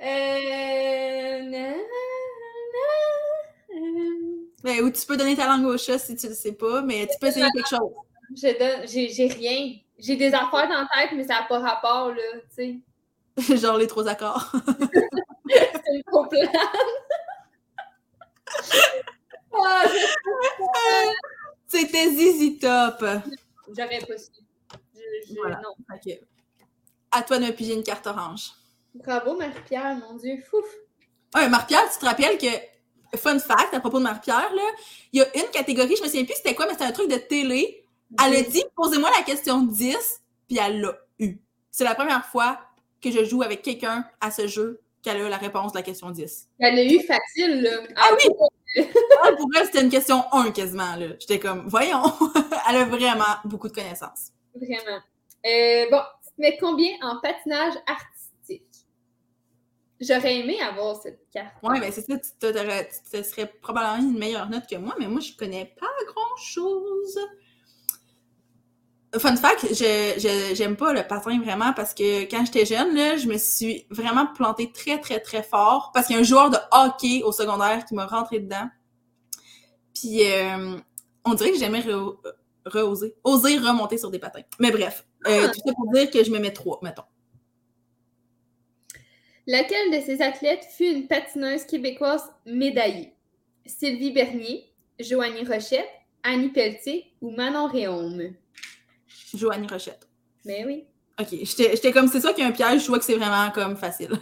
[0.00, 1.42] Euh.
[1.44, 1.74] na- na-
[3.70, 6.82] euh, Ben, ou tu peux donner ta langue au chat si tu le sais pas,
[6.82, 7.90] mais tu peux essayer quelque chose.
[8.36, 8.86] Je donne.
[8.88, 9.76] J'ai j'ai rien.
[9.98, 12.78] J'ai des affaires dans la tête, mais ça n'a pas rapport, là, tu sais.
[13.56, 14.52] Genre les trois accords.
[15.48, 16.50] C'est une complète.
[19.56, 19.84] Ah,
[21.68, 23.04] C'était Zizi Top.
[23.68, 24.30] J'aurais pas su.
[24.94, 25.60] Je- je- Voilà.
[25.62, 25.74] Non.
[27.12, 28.50] À toi de me piger une carte orange.
[28.94, 30.38] Bravo, Marie-Pierre, mon Dieu.
[30.50, 30.64] Fouf.
[31.34, 34.62] Ouais, Marie-Pierre, tu te rappelles que, fun fact à propos de Marie-Pierre, là,
[35.12, 37.08] il y a une catégorie, je me souviens plus c'était quoi, mais c'était un truc
[37.10, 37.86] de télé.
[38.24, 39.96] Elle a dit, posez-moi la question 10,
[40.48, 41.36] puis elle l'a eu.
[41.70, 42.58] C'est la première fois
[43.04, 45.82] que je joue avec quelqu'un à ce jeu qu'elle a eu la réponse de la
[45.82, 46.48] question 10.
[46.58, 47.70] Elle a eu facile, là.
[47.96, 48.82] Ah oui!
[49.22, 51.08] Ah, pour elle, c'était une question 1 quasiment, là.
[51.20, 52.02] J'étais comme, voyons,
[52.68, 54.30] elle a vraiment beaucoup de connaissances.
[54.54, 55.00] Vraiment.
[55.46, 56.00] Euh, bon,
[56.38, 58.64] mais combien en patinage artistique?
[60.00, 61.54] J'aurais aimé avoir cette carte.
[61.62, 64.94] Ouais, mais c'est ça, tu, t'aurais- tu te serais probablement une meilleure note que moi,
[64.98, 67.18] mais moi, je connais pas grand-chose.
[69.18, 73.26] Fun fact, je, j'aime pas le patin vraiment parce que quand j'étais jeune, là, je
[73.28, 76.56] me suis vraiment plantée très, très, très fort parce qu'il y a un joueur de
[76.72, 78.68] hockey au secondaire qui m'a rentré dedans.
[79.94, 80.76] Puis, euh,
[81.24, 82.16] on dirait que j'aimais re-
[82.66, 84.42] reoser, oser remonter sur des patins.
[84.58, 85.48] Mais bref, euh, Ah.
[85.48, 87.04] tout ça pour dire que je me mets trois, mettons.
[89.46, 93.12] Laquelle de ces athlètes fut une patineuse québécoise médaillée?
[93.66, 95.88] Sylvie Bernier, Joanie Rochette,
[96.22, 98.32] Annie Pelletier ou Manon Réaume?
[99.36, 100.08] Joanie Rochette.
[100.44, 100.84] Mais oui.
[101.20, 103.50] Ok, j'étais comme, c'est ça qu'il y a un piège, je vois que c'est vraiment
[103.52, 104.10] comme facile.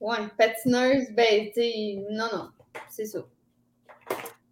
[0.00, 2.50] Ouais, patineuse, ben, tu non, non,
[2.90, 3.20] c'est ça.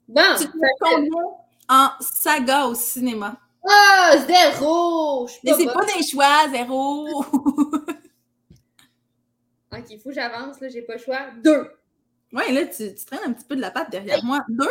[0.09, 1.11] Bon, tu te combien
[1.69, 3.37] en saga au cinéma?
[3.69, 5.27] ah, zéro!
[5.27, 7.07] Je suis Mais c'est pas des choix, zéro!
[9.75, 11.21] Ok, il faut que j'avance, là, j'ai pas le choix.
[11.43, 11.71] Deux.
[12.33, 14.41] ouais, là, tu, tu traînes un petit peu de la patte derrière moi.
[14.49, 14.71] Deux.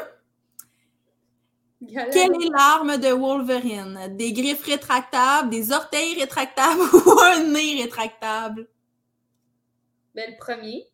[1.88, 4.16] Quelle est l'arme de Wolverine?
[4.16, 8.68] Des griffes rétractables, des orteils rétractables ou un nez rétractable?
[10.14, 10.88] Ben, le premier.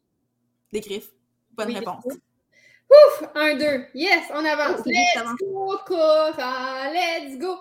[0.72, 1.12] Des griffes.
[1.52, 2.06] Bonne Oui, réponse.
[2.06, 3.24] Ouf!
[3.36, 3.86] Un, deux.
[3.94, 4.86] Yes, on avance.
[4.86, 6.90] Let's go, Cora!
[6.94, 7.58] Let's go!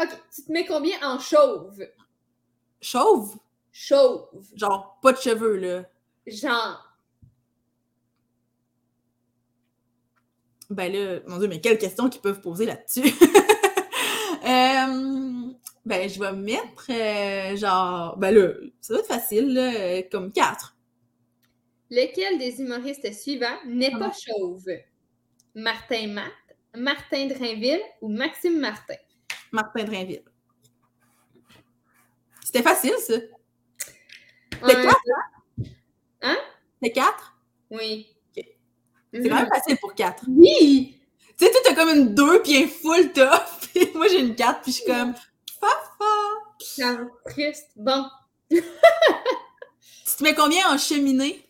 [0.00, 1.86] Ok, tu te mets combien en chauve?
[2.80, 3.36] Chauve?
[3.72, 4.28] Chauve.
[4.54, 5.84] Genre, pas de cheveux, là.
[6.26, 6.83] Genre.
[10.74, 13.02] Ben là, mon Dieu, mais quelles questions qu'ils peuvent poser là-dessus?
[14.46, 15.50] Euh,
[15.86, 20.32] ben, je vais mettre, euh, genre, ben là, ça doit être facile, là, euh, comme
[20.32, 20.76] quatre.
[21.90, 24.66] Lequel des humoristes suivants n'est Ah pas chauve?
[25.54, 26.32] Martin Matt,
[26.76, 28.96] Martin Drainville ou Maxime Martin?
[29.50, 30.24] Martin Drainville.
[32.44, 33.14] C'était facile, ça.
[34.50, 35.00] C'est quatre?
[36.20, 36.36] Hein?
[36.82, 37.34] C'est quatre?
[37.70, 38.13] Oui.
[39.14, 39.20] Ok.
[39.22, 40.24] C'est quand même facile pour quatre.
[40.28, 40.98] Oui!
[41.38, 43.42] Tu sais, toi, t'as comme une deux, puis un full top.
[43.74, 45.14] Puis moi, j'ai une quatre, puis je suis comme,
[45.60, 46.04] fafa.
[46.60, 47.70] Ça triste.
[47.74, 48.04] Bon,
[48.48, 48.60] Tu
[50.18, 51.40] te mets combien en cheminée?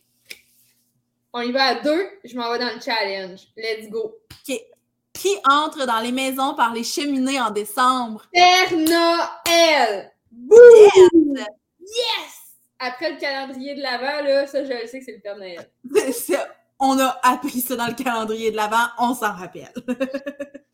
[1.34, 2.08] on y va à deux.
[2.24, 3.40] Je m'en vais dans le challenge.
[3.56, 4.14] Let's go.
[4.44, 8.24] Qui entre dans les maisons par les cheminées en décembre?
[8.32, 10.12] Père Noël!
[10.50, 11.46] Yes!
[11.80, 12.34] Yes!
[12.78, 15.70] Après le calendrier de l'avant, là, ça, je le sais que c'est le Père Noël.
[15.94, 16.38] C'est- c'est-
[16.85, 19.72] on a appris ça dans le calendrier de l'Avent, on s'en rappelle.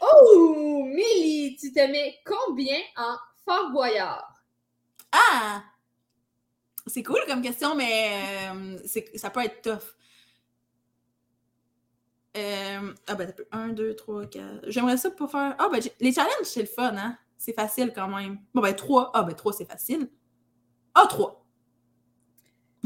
[0.00, 0.84] Oh!
[0.86, 4.42] Millie, tu te mets combien en Fort Boyard?
[5.12, 5.62] Ah!
[6.86, 9.94] C'est cool comme question, mais euh, c'est- ça peut être tough.
[12.36, 13.46] Euh, ah ben, t'as peu.
[13.50, 14.64] 1, 2, 3, 4.
[14.68, 15.56] J'aimerais ça pour faire.
[15.58, 17.16] Ah ben, les challenges, c'est le fun, hein?
[17.38, 18.38] C'est facile quand même.
[18.54, 19.10] Bon ben, 3.
[19.14, 20.10] Ah ben, 3, c'est facile.
[20.94, 21.45] Ah, 3.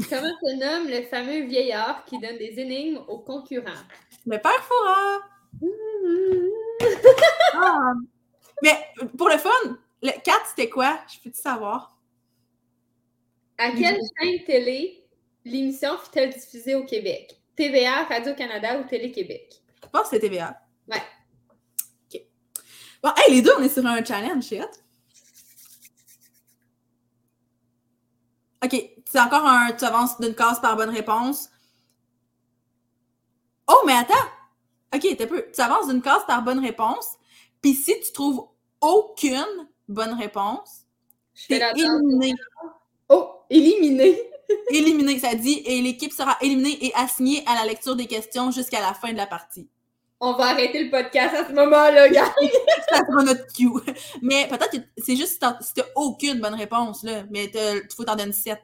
[0.09, 3.71] Comment se nomme le fameux vieillard qui donne des énigmes aux concurrents?
[4.25, 5.19] Le père Fora!
[7.53, 7.93] Ah!
[8.63, 8.75] Mais
[9.17, 9.49] pour le fun,
[10.01, 10.99] le 4, c'était quoi?
[11.13, 11.95] Je peux-tu savoir?
[13.57, 15.03] À quelle chaîne télé
[15.45, 17.35] l'émission fut-elle diffusée au Québec?
[17.55, 19.61] TVA, Radio-Canada ou Télé-Québec?
[19.83, 20.59] Je pense que c'était TVA.
[20.87, 21.01] Ouais.
[22.11, 22.21] OK.
[23.03, 24.61] Bon, hey, les deux, on est sur un challenge, c'est
[28.63, 29.71] OK, c'est encore un.
[29.73, 31.49] Tu avances d'une case par bonne réponse.
[33.67, 34.13] Oh, mais attends!
[34.93, 35.45] OK, t'as peu.
[35.53, 37.15] Tu avances d'une case par bonne réponse.
[37.61, 38.47] Puis si tu trouves
[38.81, 40.81] aucune bonne réponse,
[41.47, 42.33] t'es éliminé.
[43.09, 44.19] Oh, éliminé!
[44.69, 48.81] Éliminé, ça dit, et l'équipe sera éliminée et assignée à la lecture des questions jusqu'à
[48.81, 49.69] la fin de la partie.
[50.23, 52.31] On va arrêter le podcast à ce moment-là, gars!
[52.89, 53.71] ça sera notre cue.
[54.21, 57.23] Mais peut-être que c'est juste si t'as aucune bonne réponse, là.
[57.31, 58.61] Mais il faut t'en donner sept.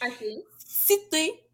[0.00, 0.24] OK.
[0.64, 1.44] Citer,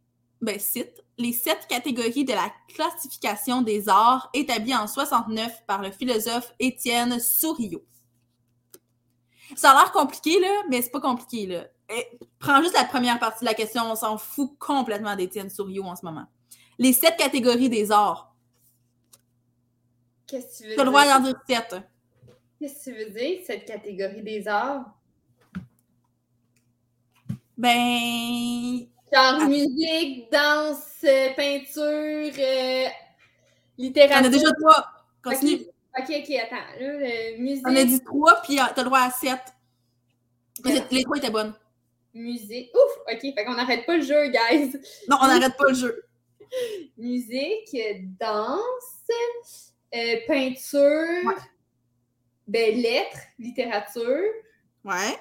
[0.43, 5.93] ben cite, les sept catégories de la classification des arts établie en 69 par le
[5.93, 7.83] philosophe Étienne Souriau.
[9.57, 11.65] Ça a l'air compliqué, là, mais c'est pas compliqué, là.
[11.89, 15.85] Eh, prends juste la première partie de la question, on s'en fout complètement d'Étienne Souriau
[15.85, 16.27] en ce moment.
[16.79, 18.30] Les sept catégories des arts.
[20.31, 21.77] Qu'est-ce que tu veux Tu as le droit d'en dire sept.
[22.59, 24.85] Qu'est-ce que tu veux dire, cette catégorie des arts?
[27.57, 28.87] Ben.
[29.13, 32.93] Genre musique, danse, euh, peinture, euh, T'en
[33.77, 34.27] littérature.
[34.27, 34.87] as déjà trois.
[35.23, 35.63] Continue.
[35.99, 36.79] Ok, ok, attends.
[36.79, 39.41] Là, euh, musique, On a dit trois, puis euh, t'as le droit à sept.
[40.65, 41.55] Mais les trois étaient bonnes.
[42.15, 42.71] musique.
[42.75, 44.73] Ouf, ok, fait qu'on n'arrête pas le jeu, guys.
[45.09, 46.05] Non, on n'arrête pas le jeu.
[46.97, 47.77] Musique,
[48.21, 51.35] danse, euh, peinture, Ouais.
[52.47, 54.23] ben, lettres, littérature.
[54.85, 55.17] Ouais.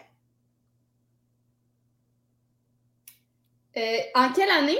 [3.77, 4.79] Euh, en quelle année?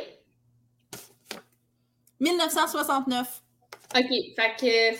[2.19, 3.41] 1969.
[3.95, 4.97] Ok, fait que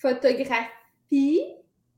[0.00, 1.42] photographie.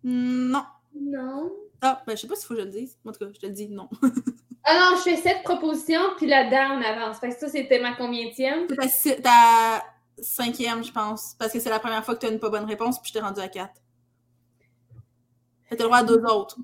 [0.03, 0.65] Non.
[0.95, 1.53] Non.
[1.83, 2.97] Ah, ben je sais pas s'il faut que je le dise.
[3.05, 3.89] En tout cas, je te le dis non.
[4.69, 7.21] Ah non, je fais sept propositions, puis là-dedans, on avance.
[7.21, 8.67] Fait que ça, c'était ma combienième?
[8.89, 9.85] C'est ta, ta
[10.19, 11.35] cinquième, je pense.
[11.39, 13.15] Parce que c'est la première fois que tu as une pas bonne réponse, puis je
[13.15, 13.81] t'ai rendu à quatre.
[15.65, 16.59] Fait le droit à deux autres.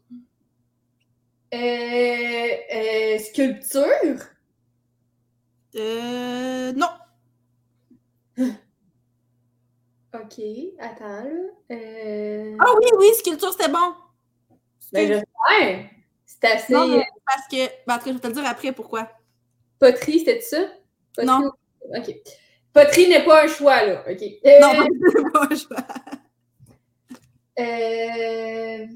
[1.54, 4.20] Euh, euh, sculpture?
[5.76, 6.72] Euh.
[6.72, 6.88] Non.
[10.14, 10.44] Ok,
[10.78, 11.30] attends, là.
[11.70, 12.56] Euh...
[12.60, 13.94] Ah oui, oui, sculpture, c'était bon.
[14.92, 15.90] Ben, j'espère.
[16.26, 16.72] C'est assez...
[16.74, 17.66] Non, mais parce que.
[17.86, 19.10] Ben, en tout cas, je vais te le dire après pourquoi.
[19.78, 20.66] Poterie, c'était ça?
[21.16, 21.50] Poterie Non.
[21.96, 22.14] OK.
[22.72, 24.04] Poterie n'est pas un choix, là.
[24.10, 24.22] OK.
[24.22, 25.86] Euh, Non, c'est pas un choix.
[27.58, 28.86] euh,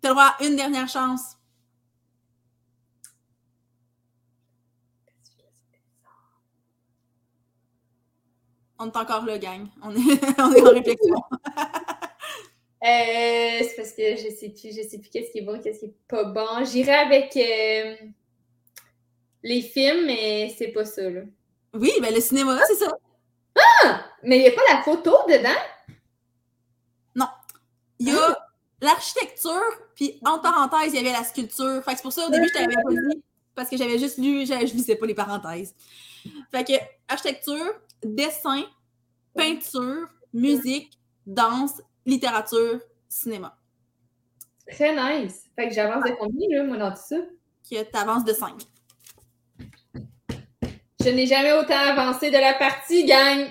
[0.00, 1.36] T'as le droit à une dernière chance.
[8.78, 9.66] On est encore là, gang.
[9.82, 9.98] On est,
[10.38, 11.14] on est en réflexion.
[12.84, 15.80] euh, c'est parce que je sais plus, je sais plus qu'est-ce qui est bon, qu'est-ce
[15.80, 16.64] qui est pas bon.
[16.64, 17.96] J'irai avec euh,
[19.42, 21.20] les films, mais c'est pas ça, là.
[21.72, 22.92] Oui, ben le cinéma, c'est ça.
[24.22, 25.50] Mais il n'y a pas la photo dedans?
[28.00, 28.38] Il y a
[28.80, 29.62] l'architecture,
[29.94, 31.82] puis entre parenthèses, il y avait la sculpture.
[31.84, 33.22] Fait que c'est pour ça, au début, je t'avais pas dit,
[33.54, 35.74] parce que j'avais juste lu, je lisais pas les parenthèses.
[36.50, 36.72] Fait que
[37.08, 37.72] architecture,
[38.02, 38.64] dessin,
[39.34, 43.56] peinture, musique, danse, littérature, cinéma.
[44.70, 45.44] Très nice.
[45.54, 47.16] Fait que j'avance de combien, là, moi, dans tout ça?
[47.70, 48.60] Que t'avances de 5.
[51.00, 53.46] Je n'ai jamais autant avancé de la partie, gang.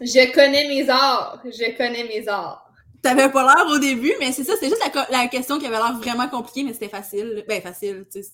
[0.00, 1.40] Je connais mes arts.
[1.44, 2.70] Je connais mes arts.
[3.02, 5.98] T'avais pas l'air au début, mais c'est ça, c'est juste la, question qui avait l'air
[5.98, 7.44] vraiment compliquée, mais c'était facile.
[7.46, 8.30] Ben, facile, tu sais.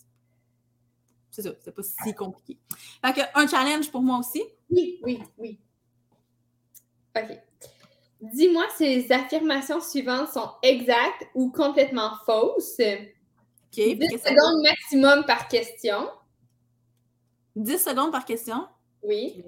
[1.33, 2.59] C'est ça, c'est pas si compliqué.
[3.05, 4.43] Fait que un challenge pour moi aussi?
[4.71, 5.61] Oui, oui, oui.
[7.16, 7.39] OK.
[8.21, 12.77] Dis-moi si les affirmations suivantes sont exactes ou complètement fausses.
[12.77, 13.75] 10 OK.
[13.75, 16.09] fait que ça- secondes maximum par question.
[17.57, 18.68] 10 secondes par question?
[19.03, 19.43] Oui.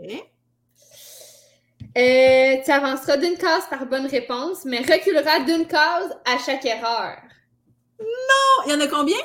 [1.97, 7.19] Euh, tu avanceras d'une case par bonne réponse, mais reculeras d'une case à chaque erreur.
[8.01, 9.19] Oh, il y en a combien?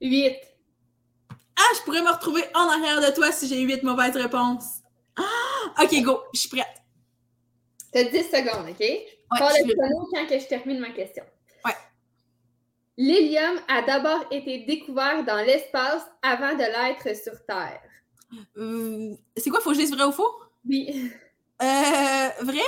[0.00, 0.36] 8.
[1.58, 4.80] Ah, je pourrais me retrouver en arrière de toi si j'ai 8 mauvaises réponses.
[5.16, 6.66] Ah, OK, go, je suis prête.
[7.92, 8.76] Tu as 10 secondes, OK?
[8.80, 11.24] Je le suis- chrono quand que je termine ma question.
[11.64, 11.72] Ouais.
[12.98, 17.80] L'hélium a d'abord été découvert dans l'espace avant de l'être sur Terre.
[18.56, 20.40] Euh, c'est quoi, faut que je dise vrai ou faux?
[20.68, 21.10] Oui,
[21.62, 22.60] Euh, vrai?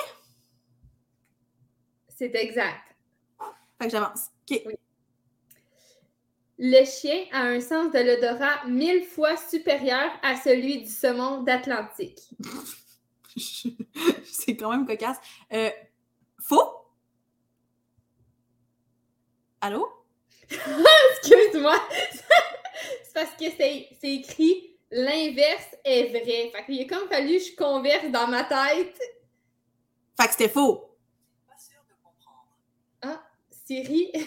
[2.09, 2.97] c'est exact.
[3.81, 4.27] Fait que j'avance.
[4.51, 4.63] OK.
[6.61, 12.19] Le chien a un sens de l'odorat mille fois supérieur à celui du saumon d'Atlantique.
[14.25, 15.19] c'est quand même cocasse.
[15.53, 15.71] Euh,
[16.41, 16.69] faux?
[19.61, 19.89] Allô?
[20.51, 21.77] Excuse-moi.
[23.05, 26.51] c'est parce que c'est écrit l'inverse est vrai.
[26.53, 28.99] Fait qu'il a comme fallu que je converse dans ma tête.
[30.21, 30.85] Fait que c'était faux.
[33.67, 34.13] Siri.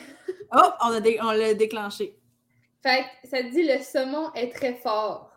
[0.54, 2.20] Oh, on l'a dé- on l'a déclenché.
[2.84, 5.32] Fait que ça dit le saumon est très fort.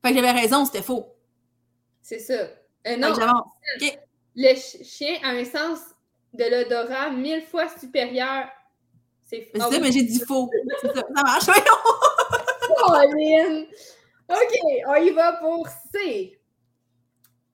[0.00, 1.12] Fait que j'avais raison, c'était faux.
[2.02, 2.34] C'est ça.
[2.86, 3.48] Euh, non, j'avance.
[4.36, 5.80] le ch- chien a un sens
[6.34, 8.44] de l'odorat mille fois supérieur.
[9.28, 9.78] C'est ah oui.
[9.82, 10.48] mais j'ai dit faux.
[10.82, 11.64] Ça, ça marche, voyons.
[12.86, 13.64] Colin!
[14.28, 14.58] OK,
[14.88, 16.38] on y va pour C.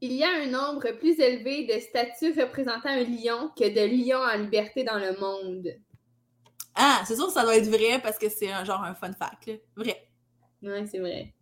[0.01, 4.23] Il y a un nombre plus élevé de statues représentant un lion que de lions
[4.23, 5.69] en liberté dans le monde.
[6.75, 9.13] Ah, c'est sûr que ça doit être vrai parce que c'est un genre un fun
[9.13, 9.47] fact.
[9.47, 9.55] là.
[9.77, 10.09] Vrai.
[10.63, 11.35] Ouais, c'est vrai.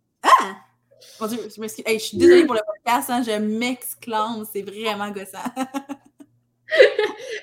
[1.19, 1.83] Mon Dieu, je m'excuse.
[1.85, 5.37] Hey, je suis désolée pour le podcast, hein, je m'exclame, c'est vraiment gossant.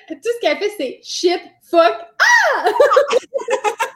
[0.07, 1.95] Tout ce qu'elle fait, c'est shit, fuck.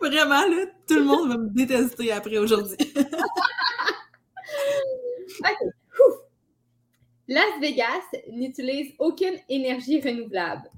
[0.00, 2.76] Vraiment, là, tout le monde va me détester après aujourd'hui.
[7.28, 10.70] Las Vegas n'utilise aucune énergie renouvelable.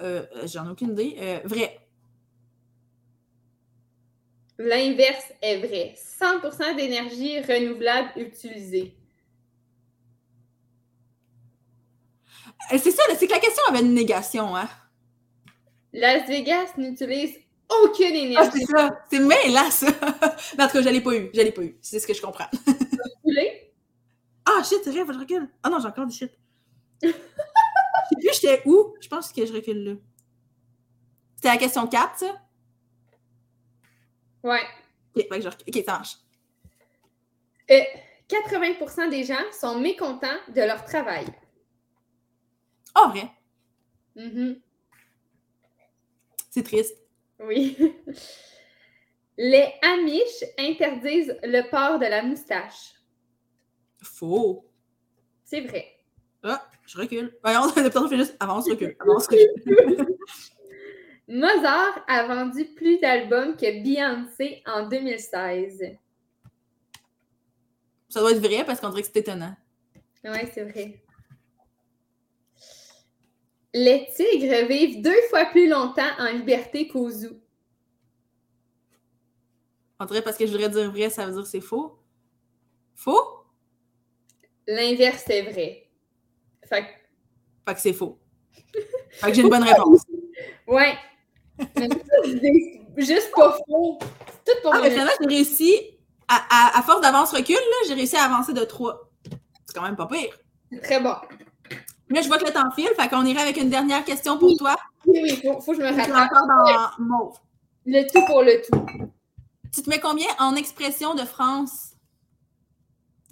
[0.00, 1.16] euh, j'en ai aucune idée.
[1.18, 1.78] Euh, vrai.
[4.58, 5.94] L'inverse est vrai.
[5.96, 8.96] 100% d'énergie renouvelable utilisée.
[12.72, 14.68] Euh, C'est ça, c'est que la question avait une négation, hein?
[15.92, 17.36] Las Vegas n'utilise
[17.68, 19.04] aucune Ah, énergie c'est ça.
[19.10, 19.86] C'est mêlant, ça.
[20.58, 21.30] En tout cas, je l'ai pas eu.
[21.34, 21.76] Je l'ai pas eu.
[21.80, 22.48] C'est ce que je comprends.
[24.44, 25.48] Ah, shit, c'est vrai, faut que je recule.
[25.62, 26.32] Ah non, j'ai encore du shit.
[27.02, 28.94] Je sais plus, j'étais où?
[29.00, 29.92] Je pense que je recule là.
[31.36, 32.40] C'était la question 4, ça?
[34.42, 34.60] Ouais.
[35.16, 35.64] Ok, que je recule.
[35.68, 36.16] Ok, ça marche.
[37.70, 37.80] Euh,
[38.28, 41.24] 80% des gens sont mécontents de leur travail.
[42.98, 43.30] Oh, vrai.
[44.16, 44.60] Mhm.
[46.52, 46.98] C'est triste.
[47.40, 47.78] Oui.
[49.38, 52.92] Les Amish interdisent le port de la moustache.
[54.02, 54.70] Faux.
[55.44, 55.86] C'est vrai.
[56.42, 57.34] Ah, je recule.
[57.42, 58.94] Voyons, le temps fait juste avance, recule.
[59.00, 60.14] Avance, recule.
[61.26, 65.96] Mozart a vendu plus d'albums que Beyoncé en 2016.
[68.10, 69.56] Ça doit être vrai parce qu'on dirait que c'est étonnant.
[70.22, 71.02] Oui, c'est vrai.
[73.74, 77.30] Les tigres vivent deux fois plus longtemps en liberté qu'au zoo.
[79.98, 81.98] On dirait parce que je voudrais dire vrai, ça veut dire que c'est faux.
[82.94, 83.44] Faux?
[84.66, 85.88] L'inverse est vrai.
[86.68, 86.88] Fait que,
[87.68, 88.18] Fait que c'est faux.
[89.10, 90.02] Fait que j'ai une bonne réponse.
[90.66, 90.94] ouais.
[92.96, 93.98] Juste pas faux.
[94.44, 95.74] C'est tout pour Ah, mais le- finalement, j'ai réussi,
[96.28, 96.44] à,
[96.74, 97.56] à, à force d'avance-recul,
[97.86, 99.08] j'ai réussi à avancer de 3.
[99.66, 100.36] C'est quand même pas pire.
[100.82, 101.14] Très bon.
[102.12, 104.48] Là, je vois que le temps file, fait qu'on irait avec une dernière question pour
[104.50, 104.56] Oui.
[104.56, 104.76] toi.
[105.06, 106.30] Oui, oui, faut, faut que je me rattrape.
[106.32, 107.38] encore dans mauve.
[107.86, 108.86] Le tout pour le tout.
[109.74, 111.92] Tu te mets combien en expression de France?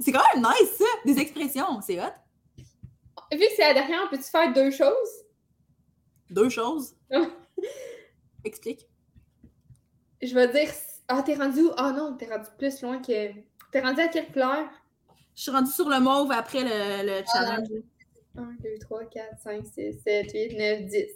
[0.01, 0.85] C'est quand même nice, ça!
[1.05, 2.07] Des expressions, c'est hot.
[3.33, 5.11] Vu que c'est la dernière, peux-tu faire deux choses?
[6.31, 6.95] Deux choses?
[7.13, 7.27] Ah.
[8.45, 8.89] Explique.
[10.23, 10.71] Je vais dire.
[11.09, 11.71] Ah, t'es rendu où?
[11.77, 13.33] Ah non, t'es rendu plus loin que.
[13.71, 14.69] T'es rendu à quelle couleur?
[15.37, 17.69] Je suis rendue sur le mauve après le, le challenge.
[18.37, 21.07] 1, 2, 3, 4, 5, 6, 7, 8, 9, 10.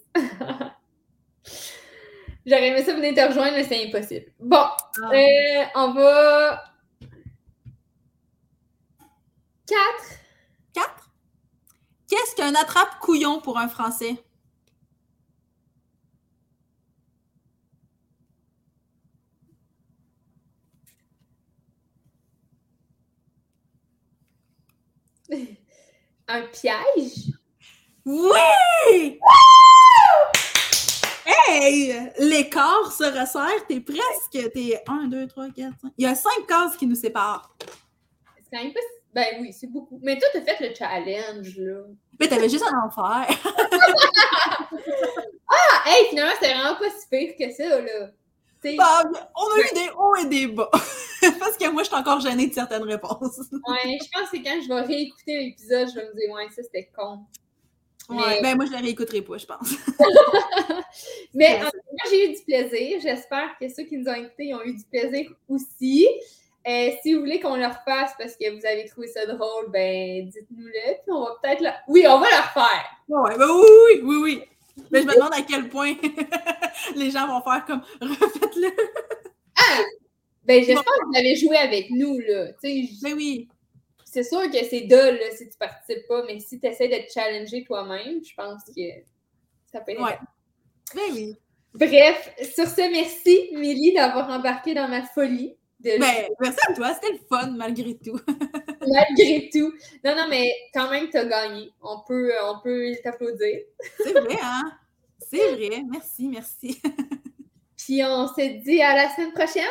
[2.46, 4.26] J'aurais aimé ça venir te rejoindre, mais c'est impossible.
[4.38, 4.56] Bon,
[5.02, 5.10] Ah.
[5.12, 6.64] euh, on va.
[9.66, 10.18] 4.
[10.74, 11.10] Quatre?
[12.08, 14.16] Qu'est-ce qu'un attrape-couillon pour un Français?
[26.28, 27.32] Un piège?
[28.04, 29.18] Oui!
[31.26, 32.10] Hey!
[32.18, 34.52] L'écart se resserre, t'es presque.
[34.52, 35.92] T'es 1, 2, 3, 4, 5.
[35.98, 37.54] Il y a cinq cases qui nous séparent.
[38.38, 38.80] C'est quand même pas.
[38.80, 39.98] si- Ben oui, c'est beaucoup.
[40.02, 41.82] Mais toi, t'as fait le challenge, là.
[42.20, 43.36] Mais t'avais juste à en faire.
[45.56, 48.10] Ah, hey, finalement, c'était vraiment pas si pire que ça, là.
[48.76, 49.02] Bah,
[49.36, 50.70] on a eu des hauts et des bas.
[51.38, 53.38] Parce que moi, je suis encore gênée de certaines réponses.
[53.68, 56.62] ouais, je pense que quand je vais réécouter l'épisode, je vais me dire, ouais, ça,
[56.62, 57.20] c'était con.
[58.08, 58.16] Ouais.
[58.18, 59.70] Mais- Ben, moi, je la réécouterai pas, je pense.
[61.34, 63.00] Mais Ouais, en tout cas, moi, j'ai eu du plaisir.
[63.00, 66.06] J'espère que ceux qui nous ont écoutés ont eu du plaisir aussi.
[66.66, 70.26] Euh, si vous voulez qu'on le refasse parce que vous avez trouvé ça drôle, ben
[70.28, 70.94] dites-nous-le.
[71.02, 71.68] Puis on va peut-être le.
[71.88, 72.96] Oui, on va le refaire.
[73.08, 74.42] Ouais, ben oui, oui, oui, oui.
[74.90, 75.92] Mais je me demande à quel point
[76.96, 78.70] les gens vont faire comme refaites-le.
[80.44, 82.52] Ben j'espère que vous allez jouer avec nous, là.
[82.62, 83.48] Mais oui.
[84.04, 87.06] c'est sûr que c'est dole là, si tu participes pas, mais si tu essaies de
[87.06, 88.82] te challenger toi-même, je pense que
[89.72, 90.02] ça peut être.
[90.02, 90.18] Ouais.
[90.94, 91.36] Mais oui.
[91.74, 95.56] Bref, sur ce, merci, Milly, d'avoir embarqué dans ma folie.
[95.80, 98.18] De Ben, merci à toi, c'était le fun malgré tout.
[98.86, 99.72] Malgré tout.
[100.04, 101.70] Non, non, mais quand même, tu as gagné.
[101.82, 103.60] On peut, on peut t'applaudir.
[103.96, 104.72] C'est vrai, hein?
[105.18, 105.82] C'est vrai.
[105.90, 106.82] Merci, merci.
[107.76, 109.64] Puis on se dit à la semaine prochaine.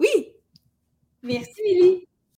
[0.00, 0.32] Oui!
[1.22, 2.09] Merci, Milly.